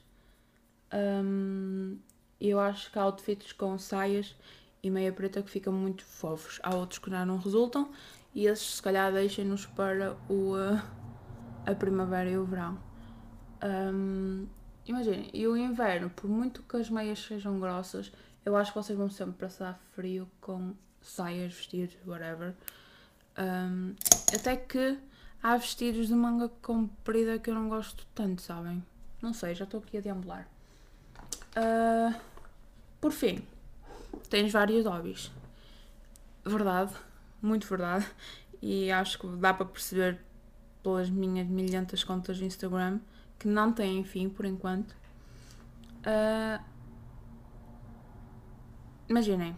Um, 0.92 1.98
eu 2.40 2.60
acho 2.60 2.92
que 2.92 2.98
há 2.98 3.02
outfits 3.02 3.52
com 3.52 3.78
saias 3.78 4.36
e 4.82 4.90
meia 4.90 5.12
preta 5.12 5.42
que 5.42 5.50
ficam 5.50 5.72
muito 5.72 6.04
fofos. 6.04 6.60
Há 6.62 6.74
outros 6.74 6.98
que 6.98 7.10
já 7.10 7.26
não 7.26 7.38
resultam 7.38 7.90
e 8.34 8.46
esses 8.46 8.76
se 8.76 8.82
calhar 8.82 9.12
deixem-nos 9.12 9.66
para 9.66 10.16
o. 10.28 10.54
Uh, 10.54 11.05
a 11.66 11.74
primavera 11.74 12.30
e 12.30 12.38
o 12.38 12.44
verão. 12.44 12.78
Um, 13.62 14.46
Imaginem, 14.86 15.28
e 15.34 15.46
o 15.48 15.56
inverno, 15.56 16.08
por 16.10 16.30
muito 16.30 16.62
que 16.62 16.76
as 16.76 16.88
meias 16.88 17.18
sejam 17.18 17.58
grossas, 17.58 18.12
eu 18.44 18.56
acho 18.56 18.72
que 18.72 18.78
vocês 18.78 18.96
vão 18.96 19.10
sempre 19.10 19.34
passar 19.34 19.80
frio 19.94 20.30
com 20.40 20.74
saias, 21.02 21.52
vestidos, 21.52 21.96
whatever. 22.06 22.54
Um, 23.36 23.96
até 24.32 24.56
que 24.56 24.96
há 25.42 25.56
vestidos 25.56 26.06
de 26.06 26.14
manga 26.14 26.48
comprida 26.62 27.36
que 27.38 27.50
eu 27.50 27.54
não 27.54 27.68
gosto 27.68 28.06
tanto, 28.14 28.40
sabem? 28.40 28.82
Não 29.20 29.32
sei, 29.32 29.56
já 29.56 29.64
estou 29.64 29.80
aqui 29.80 29.98
a 29.98 30.00
deambular. 30.00 30.48
Uh, 31.56 32.14
por 33.00 33.10
fim, 33.10 33.44
tens 34.30 34.52
vários 34.52 34.86
hobbies. 34.86 35.32
Verdade, 36.44 36.92
muito 37.42 37.66
verdade. 37.66 38.06
E 38.62 38.90
acho 38.92 39.18
que 39.18 39.26
dá 39.36 39.52
para 39.52 39.66
perceber 39.66 40.20
pelas 40.86 41.10
minhas 41.10 41.48
milhentas 41.48 42.04
contas 42.04 42.36
de 42.36 42.44
Instagram 42.44 43.00
que 43.40 43.48
não 43.48 43.72
têm 43.72 44.04
fim 44.04 44.28
por 44.28 44.46
enquanto. 44.46 44.92
Uh, 46.06 46.62
imaginem, 49.08 49.56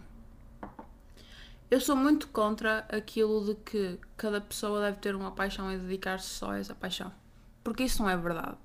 eu 1.69 1.79
sou 1.79 1.95
muito 1.95 2.29
contra 2.29 2.79
aquilo 2.89 3.45
de 3.45 3.53
que 3.61 3.99
cada 4.17 4.41
pessoa 4.41 4.81
deve 4.81 4.97
ter 4.97 5.13
uma 5.13 5.29
paixão 5.29 5.71
e 5.71 5.77
dedicar-se 5.77 6.25
só 6.25 6.53
a 6.53 6.57
essa 6.57 6.73
paixão. 6.73 7.11
Porque 7.63 7.83
isso 7.83 8.01
não 8.01 8.09
é 8.09 8.17
verdade. 8.17 8.57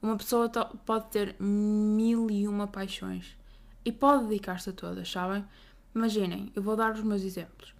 Uma 0.00 0.16
pessoa 0.16 0.48
pode 0.48 1.10
ter 1.10 1.34
mil 1.40 2.30
e 2.30 2.46
uma 2.46 2.68
paixões 2.68 3.36
e 3.84 3.90
pode 3.90 4.26
dedicar-se 4.26 4.70
a 4.70 4.72
todas, 4.72 5.10
sabem? 5.10 5.44
Imaginem, 5.92 6.52
eu 6.54 6.62
vou 6.62 6.76
dar 6.76 6.94
os 6.94 7.02
meus 7.02 7.22
exemplos. 7.22 7.74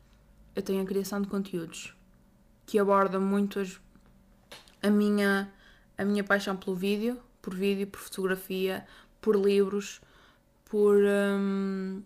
Eu 0.52 0.62
tenho 0.62 0.82
a 0.82 0.86
criação 0.86 1.22
de 1.22 1.28
conteúdos 1.28 1.94
que 2.66 2.76
aborda 2.76 3.20
muito 3.20 3.60
as 3.60 3.78
a 4.86 4.90
minha, 4.90 5.52
a 5.98 6.04
minha 6.04 6.22
paixão 6.22 6.56
pelo 6.56 6.76
vídeo, 6.76 7.20
por 7.42 7.54
vídeo, 7.54 7.86
por 7.86 8.00
fotografia, 8.00 8.86
por 9.20 9.36
livros, 9.36 10.00
por 10.64 10.96
um, 10.96 12.02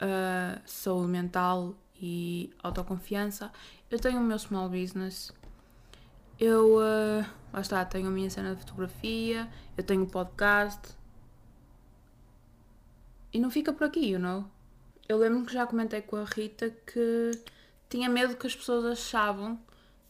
uh, 0.00 0.60
saúde 0.66 1.08
mental 1.08 1.74
e 2.00 2.52
autoconfiança. 2.62 3.52
Eu 3.90 3.98
tenho 4.00 4.20
o 4.20 4.24
meu 4.24 4.38
small 4.38 4.68
business. 4.68 5.32
Eu, 6.38 6.76
uh, 6.78 7.24
lá 7.52 7.60
está, 7.60 7.84
tenho 7.84 8.08
a 8.08 8.10
minha 8.10 8.28
cena 8.28 8.54
de 8.54 8.60
fotografia, 8.60 9.48
eu 9.76 9.84
tenho 9.84 10.06
podcast. 10.06 10.96
E 13.32 13.38
não 13.38 13.50
fica 13.50 13.72
por 13.72 13.84
aqui, 13.84 14.10
you 14.10 14.18
know? 14.18 14.44
Eu 15.08 15.18
lembro 15.18 15.46
que 15.46 15.52
já 15.52 15.66
comentei 15.66 16.02
com 16.02 16.16
a 16.16 16.24
Rita 16.24 16.70
que 16.70 17.30
tinha 17.88 18.08
medo 18.08 18.36
que 18.36 18.46
as 18.46 18.56
pessoas 18.56 18.84
achavam 18.84 19.60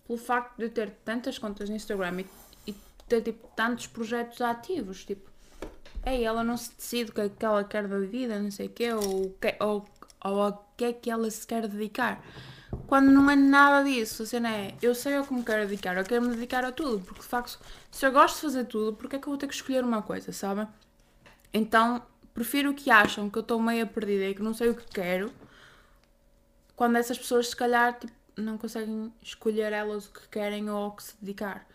pelo 0.06 0.18
facto 0.18 0.56
de 0.58 0.68
ter 0.68 0.90
tantas 1.04 1.38
contas 1.38 1.68
no 1.68 1.76
Instagram 1.76 2.20
e, 2.20 2.70
e 2.70 2.76
ter 3.08 3.22
tipo, 3.22 3.48
tantos 3.54 3.86
projetos 3.86 4.40
ativos, 4.40 5.04
tipo, 5.04 5.30
ei, 6.04 6.24
ela 6.24 6.42
não 6.42 6.56
se 6.56 6.74
decide 6.74 7.10
o 7.10 7.14
que 7.14 7.20
é 7.20 7.28
que 7.28 7.44
ela 7.44 7.64
quer 7.64 7.86
da 7.86 7.98
vida, 7.98 8.38
não 8.38 8.50
sei 8.50 8.66
o 8.66 8.70
quê, 8.70 8.92
ou, 8.92 9.36
ou, 9.60 9.84
ou 10.24 10.42
a 10.42 10.58
que 10.76 10.84
é 10.84 10.92
que 10.92 11.10
ela 11.10 11.30
se 11.30 11.46
quer 11.46 11.66
dedicar. 11.68 12.22
Quando 12.86 13.10
não 13.10 13.30
é 13.30 13.36
nada 13.36 13.84
disso, 13.84 14.22
a 14.22 14.26
cena 14.26 14.50
é, 14.50 14.74
eu 14.80 14.94
sei 14.94 15.16
ao 15.16 15.24
que 15.26 15.34
me 15.34 15.42
quero 15.42 15.68
dedicar, 15.68 15.96
eu 15.96 16.04
quero 16.04 16.22
me 16.22 16.34
dedicar 16.34 16.64
a 16.64 16.72
tudo, 16.72 17.04
porque 17.04 17.20
de 17.20 17.26
facto, 17.26 17.58
se 17.90 18.04
eu 18.04 18.12
gosto 18.12 18.36
de 18.36 18.42
fazer 18.42 18.64
tudo, 18.64 18.94
porque 18.96 19.16
é 19.16 19.18
que 19.18 19.26
eu 19.26 19.30
vou 19.30 19.38
ter 19.38 19.46
que 19.46 19.54
escolher 19.54 19.84
uma 19.84 20.02
coisa, 20.02 20.32
sabem? 20.32 20.66
Então, 21.52 22.02
prefiro 22.32 22.72
que 22.74 22.90
acham 22.90 23.28
que 23.28 23.38
eu 23.38 23.42
estou 23.42 23.60
meio 23.60 23.86
perdida 23.86 24.24
e 24.24 24.34
que 24.34 24.42
não 24.42 24.54
sei 24.54 24.70
o 24.70 24.74
que 24.74 24.86
quero, 24.86 25.32
quando 26.74 26.96
essas 26.96 27.18
pessoas 27.18 27.48
se 27.48 27.56
calhar 27.56 27.98
tipo, 27.98 28.12
não 28.37 28.59
conseguem 28.59 29.12
escolher 29.23 29.73
elas 29.73 30.07
o 30.07 30.12
que 30.12 30.29
querem 30.29 30.71
ou 30.71 30.77
ao 30.77 30.92
que 30.92 31.03
se 31.03 31.16
dedicar. 31.21 31.66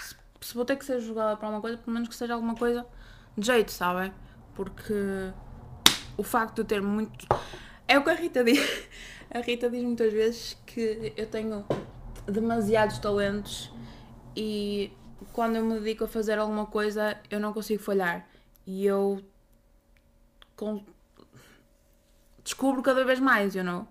Se, 0.00 0.16
se 0.40 0.54
vou 0.54 0.64
ter 0.64 0.76
que 0.76 0.84
ser 0.84 1.00
julgada 1.00 1.36
para 1.36 1.46
alguma 1.46 1.60
coisa, 1.60 1.78
pelo 1.78 1.92
menos 1.92 2.08
que 2.08 2.14
seja 2.14 2.34
alguma 2.34 2.54
coisa 2.54 2.86
de 3.36 3.46
jeito, 3.46 3.70
sabem? 3.72 4.12
Porque 4.54 4.94
o 6.16 6.22
facto 6.22 6.56
de 6.56 6.60
eu 6.62 6.64
ter 6.64 6.82
muito. 6.82 7.26
É 7.86 7.98
o 7.98 8.04
que 8.04 8.10
a 8.10 8.14
Rita 8.14 8.42
diz. 8.44 8.58
A 9.30 9.40
Rita 9.40 9.68
diz 9.68 9.82
muitas 9.82 10.12
vezes 10.12 10.56
que 10.64 11.12
eu 11.16 11.26
tenho 11.26 11.64
demasiados 12.24 12.98
talentos 12.98 13.72
e 14.36 14.92
quando 15.32 15.56
eu 15.56 15.64
me 15.64 15.80
dedico 15.80 16.04
a 16.04 16.08
fazer 16.08 16.38
alguma 16.38 16.66
coisa 16.66 17.18
eu 17.28 17.40
não 17.40 17.52
consigo 17.52 17.82
falhar. 17.82 18.28
E 18.64 18.86
eu 18.86 19.20
descubro 22.44 22.82
cada 22.82 23.04
vez 23.04 23.18
mais, 23.18 23.54
you 23.54 23.64
know? 23.64 23.88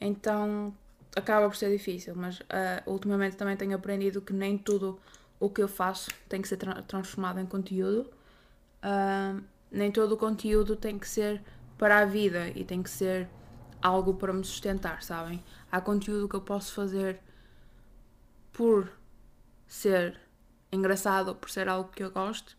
Então 0.00 0.74
acaba 1.14 1.48
por 1.48 1.56
ser 1.56 1.70
difícil, 1.70 2.14
mas 2.16 2.40
uh, 2.40 2.44
ultimamente 2.86 3.36
também 3.36 3.56
tenho 3.56 3.74
aprendido 3.74 4.20
que 4.20 4.32
nem 4.32 4.58
tudo 4.58 4.98
o 5.38 5.48
que 5.48 5.62
eu 5.62 5.68
faço 5.68 6.10
tem 6.28 6.42
que 6.42 6.48
ser 6.48 6.56
tra 6.56 6.82
transformado 6.82 7.38
em 7.38 7.46
conteúdo. 7.46 8.10
Uh, 8.82 9.42
nem 9.70 9.90
todo 9.90 10.12
o 10.12 10.16
conteúdo 10.16 10.76
tem 10.76 10.98
que 10.98 11.08
ser 11.08 11.42
para 11.78 11.98
a 11.98 12.04
vida 12.04 12.48
e 12.54 12.64
tem 12.64 12.82
que 12.82 12.90
ser 12.90 13.28
algo 13.82 14.14
para 14.14 14.32
me 14.32 14.44
sustentar, 14.44 15.02
sabem? 15.02 15.42
Há 15.70 15.80
conteúdo 15.80 16.28
que 16.28 16.36
eu 16.36 16.40
posso 16.40 16.72
fazer 16.72 17.20
por 18.52 18.90
ser 19.66 20.18
engraçado, 20.72 21.34
por 21.34 21.50
ser 21.50 21.68
algo 21.68 21.90
que 21.90 22.02
eu 22.02 22.10
gosto, 22.10 22.56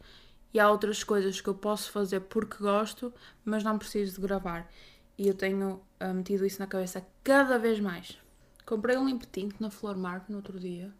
e 0.53 0.60
há 0.60 0.69
outras 0.69 1.03
coisas 1.03 1.41
que 1.41 1.49
eu 1.49 1.56
posso 1.56 1.91
fazer 1.91 2.21
porque 2.21 2.58
gosto, 2.58 3.13
mas 3.43 3.63
não 3.63 3.77
preciso 3.77 4.15
de 4.15 4.21
gravar. 4.27 4.69
E 5.17 5.27
eu 5.27 5.34
tenho 5.34 5.82
uh, 5.99 6.13
metido 6.13 6.45
isso 6.45 6.60
na 6.60 6.67
cabeça 6.67 7.06
cada 7.23 7.58
vez 7.58 7.80
mais. 7.80 8.17
Comprei 8.65 8.97
um 8.97 9.08
limpo 9.08 9.25
tinto 9.25 9.56
na 9.60 9.69
Flor 9.69 9.97
Mar 9.97 10.25
no 10.30 10.38
outro 10.38 10.60
dia. 10.60 10.93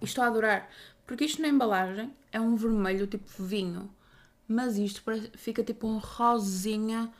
E 0.00 0.04
estou 0.04 0.22
a 0.22 0.28
adorar. 0.28 0.68
Porque 1.06 1.24
isto 1.24 1.42
na 1.42 1.48
embalagem 1.48 2.14
é 2.30 2.40
um 2.40 2.54
vermelho 2.54 3.06
tipo 3.06 3.26
vinho. 3.42 3.92
Mas 4.46 4.76
isto 4.76 5.02
fica 5.36 5.64
tipo 5.64 5.86
um 5.86 5.98
rosinha 5.98 7.12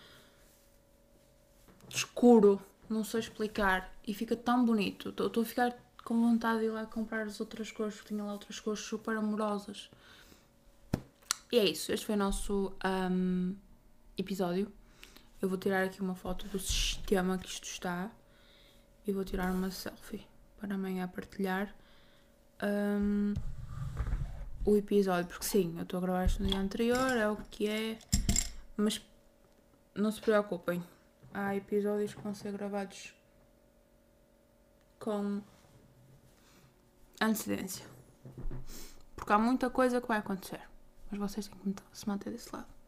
escuro. 1.89 2.61
Não 2.89 3.03
sei 3.03 3.21
explicar. 3.21 3.93
E 4.07 4.15
fica 4.15 4.37
tão 4.37 4.65
bonito. 4.65 5.09
Estou 5.09 5.43
a 5.43 5.47
ficar 5.47 5.77
com 6.05 6.21
vontade 6.21 6.61
de 6.61 6.67
ir 6.67 6.71
lá 6.71 6.85
comprar 6.87 7.27
as 7.27 7.41
outras 7.41 7.71
cores, 7.71 7.95
porque 7.97 8.09
tinha 8.09 8.25
lá 8.25 8.33
outras 8.33 8.61
cores 8.61 8.81
super 8.81 9.17
amorosas. 9.17 9.91
E 11.51 11.59
é 11.59 11.65
isso, 11.65 11.93
este 11.93 12.07
foi 12.07 12.15
o 12.15 12.19
nosso 12.19 12.73
um, 12.85 13.55
episódio. 14.17 14.73
Eu 15.43 15.49
vou 15.49 15.59
tirar 15.59 15.85
aqui 15.85 16.01
uma 16.01 16.15
foto 16.15 16.47
do 16.47 16.59
sistema 16.61 17.37
que 17.37 17.49
isto 17.49 17.65
está 17.65 18.09
e 19.05 19.13
vou 19.13 19.25
tirar 19.25 19.51
uma 19.51 19.73
selfie 19.73 20.25
para 20.57 20.77
amanhã 20.77 21.09
partilhar 21.09 21.75
um, 22.63 23.35
o 24.65 24.77
episódio, 24.77 25.27
porque 25.27 25.45
sim, 25.45 25.75
eu 25.77 25.83
estou 25.83 25.99
a 25.99 26.01
gravar 26.01 26.27
isto 26.27 26.41
no 26.41 26.49
dia 26.49 26.61
anterior, 26.61 27.17
é 27.17 27.29
o 27.29 27.37
que 27.37 27.69
é, 27.69 27.99
mas 28.77 29.05
não 29.97 30.13
se 30.13 30.21
preocupem, 30.21 30.81
há 31.35 31.57
episódios 31.57 32.15
que 32.15 32.21
vão 32.21 32.35
ser 32.37 32.53
gravados 32.53 33.13
com 35.01 35.43
antecedência. 37.21 37.85
Porque 39.17 39.33
há 39.33 39.39
muita 39.39 39.69
coisa 39.69 40.01
que 40.01 40.07
vai 40.07 40.19
acontecer. 40.19 40.61
Mas 41.11 41.19
vocês 41.19 41.49
têm 41.49 41.73
que 41.73 41.83
se 41.93 42.09
manter 42.09 42.31
desse 42.31 42.55
lado. 42.55 42.82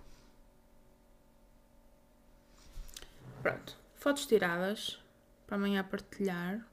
Pronto. 3.44 3.76
Fotos 3.96 4.24
tiradas 4.26 4.98
para 5.46 5.56
amanhã 5.56 5.84
partilhar. 5.84 6.66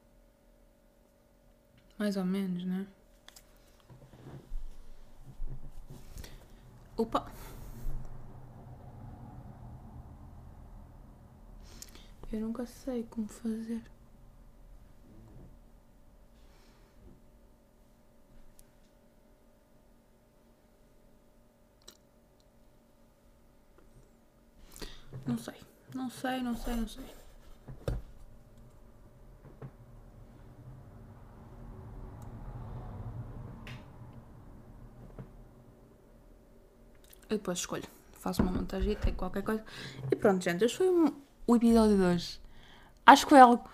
Mais 1.98 2.16
ou 2.16 2.24
menos, 2.24 2.64
né? 2.64 2.88
Opa! 6.96 7.30
Eu 12.32 12.40
nunca 12.40 12.66
sei 12.66 13.04
como 13.04 13.28
fazer. 13.28 13.84
Não 25.28 25.38
sei. 25.38 25.71
Não 25.94 26.10
sei, 26.10 26.42
não 26.42 26.56
sei, 26.56 26.76
não 26.76 26.88
sei. 26.88 27.04
Eu 37.30 37.38
depois 37.38 37.60
escolho. 37.60 37.84
Faço 38.14 38.42
uma 38.42 38.52
montagem 38.52 38.98
e 39.08 39.12
qualquer 39.14 39.42
coisa. 39.42 39.64
E 40.12 40.16
pronto, 40.16 40.44
gente. 40.44 40.64
Este 40.64 40.78
foi 40.78 40.90
um, 40.90 41.14
o 41.48 41.56
episódio 41.56 41.96
de 41.96 42.04
hoje. 42.04 42.40
Acho 43.06 43.26
que 43.26 43.30
foi 43.30 43.40
algo 43.40 43.68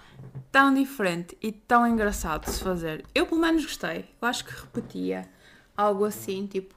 tão 0.51 0.73
diferente 0.73 1.37
e 1.41 1.51
tão 1.51 1.85
engraçado 1.85 2.45
de 2.45 2.51
se 2.51 2.63
fazer. 2.63 3.05
Eu 3.13 3.25
pelo 3.25 3.41
menos 3.41 3.63
gostei. 3.63 4.09
Eu 4.21 4.27
acho 4.27 4.45
que 4.45 4.51
repetia 4.51 5.29
algo 5.75 6.05
assim, 6.05 6.47
tipo. 6.47 6.75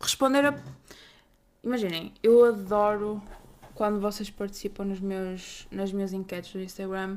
Responder 0.00 0.46
a. 0.46 0.54
Imaginem, 1.62 2.14
eu 2.22 2.44
adoro 2.44 3.22
quando 3.78 4.00
vocês 4.00 4.28
participam 4.28 4.86
nos 4.86 4.98
meus, 4.98 5.68
nas 5.70 5.92
minhas 5.92 6.12
enquetes 6.12 6.52
do 6.52 6.60
Instagram 6.60 7.16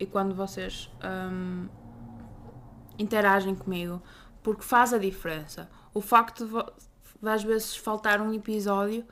e 0.00 0.06
quando 0.06 0.34
vocês 0.34 0.90
um, 1.04 1.68
interagem 2.98 3.54
comigo, 3.54 4.02
porque 4.42 4.62
faz 4.62 4.94
a 4.94 4.98
diferença. 4.98 5.68
O 5.92 6.00
facto 6.00 6.46
de, 6.46 7.28
às 7.28 7.44
vezes 7.44 7.76
faltar 7.76 8.22
um 8.22 8.32
episódio 8.32 9.04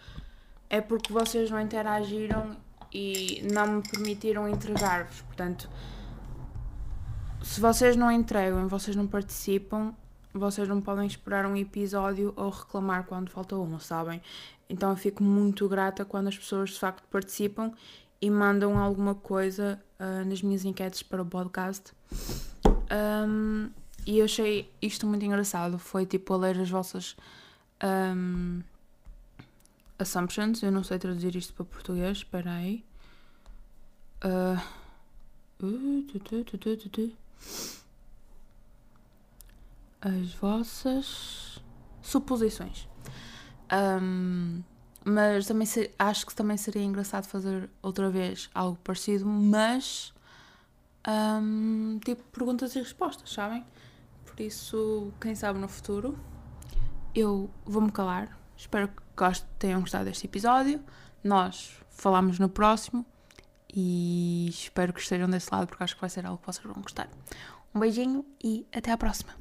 é 0.71 0.81
porque 0.81 1.13
vocês 1.13 1.51
não 1.51 1.61
interagiram 1.61 2.57
e 2.91 3.47
não 3.53 3.67
me 3.67 3.83
permitiram 3.83 4.49
entregar-vos. 4.49 5.21
Portanto, 5.21 5.69
se 7.43 7.61
vocês 7.61 7.95
não 7.95 8.11
entregam, 8.11 8.67
vocês 8.69 8.97
não 8.97 9.07
participam, 9.07 9.95
vocês 10.33 10.69
não 10.69 10.81
podem 10.81 11.07
esperar 11.07 11.47
um 11.47 11.57
episódio 11.57 12.33
ou 12.37 12.51
reclamar 12.51 13.05
quando 13.05 13.31
falta 13.31 13.57
um, 13.57 13.79
sabem? 13.79 14.23
Então 14.69 14.91
eu 14.91 14.97
fico 14.97 15.23
muito 15.23 15.69
grata 15.69 16.05
quando 16.05 16.29
as 16.29 16.39
pessoas 16.39 16.71
de 16.71 16.79
facto 16.79 17.07
participam 17.09 17.73
e 18.21 18.31
mandam 18.31 18.79
alguma 18.79 19.15
coisa 19.15 19.81
uh, 19.99 20.25
nas 20.25 20.43
minhas 20.43 20.65
enquetes 20.65 21.03
para 21.03 21.23
o 21.23 21.27
podcast. 21.27 21.93
Um, 22.91 23.71
e 24.07 24.19
eu 24.19 24.25
achei 24.25 24.71
isto 24.81 25.07
muito 25.07 25.25
engraçado. 25.25 25.79
Foi 25.79 26.07
tipo 26.07 26.35
a 26.35 26.37
ler 26.37 26.61
as 26.61 26.71
vossas 26.71 27.17
um, 27.83 28.61
assumptions. 29.99 30.63
Eu 30.63 30.71
não 30.71 30.85
sei 30.85 30.99
traduzir 30.99 31.35
isto 31.35 31.53
para 31.55 31.65
português. 31.65 32.19
Espera 32.19 32.53
aí. 32.53 32.85
Uh, 34.25 34.61
as 40.01 40.35
vossas 40.35 41.63
suposições. 42.03 42.89
Um, 43.73 44.63
mas 45.05 45.47
também 45.47 45.67
ser, 45.67 45.95
acho 45.99 46.27
que 46.27 46.35
também 46.35 46.57
seria 46.57 46.83
engraçado 46.83 47.27
fazer 47.27 47.71
outra 47.83 48.11
vez 48.11 48.51
algo 48.55 48.79
parecido, 48.83 49.27
mas 49.27 50.13
um, 51.09 51.99
tipo 52.05 52.23
perguntas 52.25 52.75
e 52.77 52.79
respostas, 52.79 53.33
sabem? 53.33 53.65
Por 54.27 54.41
isso, 54.41 55.13
quem 55.21 55.35
sabe 55.35 55.59
no 55.59 55.69
futuro, 55.69 56.19
eu 57.15 57.51
vou-me 57.65 57.91
calar. 57.91 58.39
Espero 58.57 58.89
que 58.89 59.03
gostem, 59.17 59.49
tenham 59.59 59.81
gostado 59.81 60.05
deste 60.05 60.27
episódio. 60.27 60.83
Nós 61.25 61.75
falamos 61.89 62.39
no 62.39 62.49
próximo 62.49 63.05
e 63.73 64.49
espero 64.49 64.93
que 64.93 65.01
estejam 65.01 65.29
desse 65.29 65.53
lado 65.53 65.67
porque 65.67 65.83
acho 65.83 65.95
que 65.95 66.01
vai 66.01 66.11
ser 66.11 66.27
algo 66.27 66.39
que 66.39 66.47
vocês 66.47 66.65
vão 66.65 66.83
gostar. 66.83 67.09
Um 67.75 67.81
beijinho 67.81 68.25
e 68.43 68.67
até 68.73 68.91
à 68.93 68.99
próxima. 68.99 69.40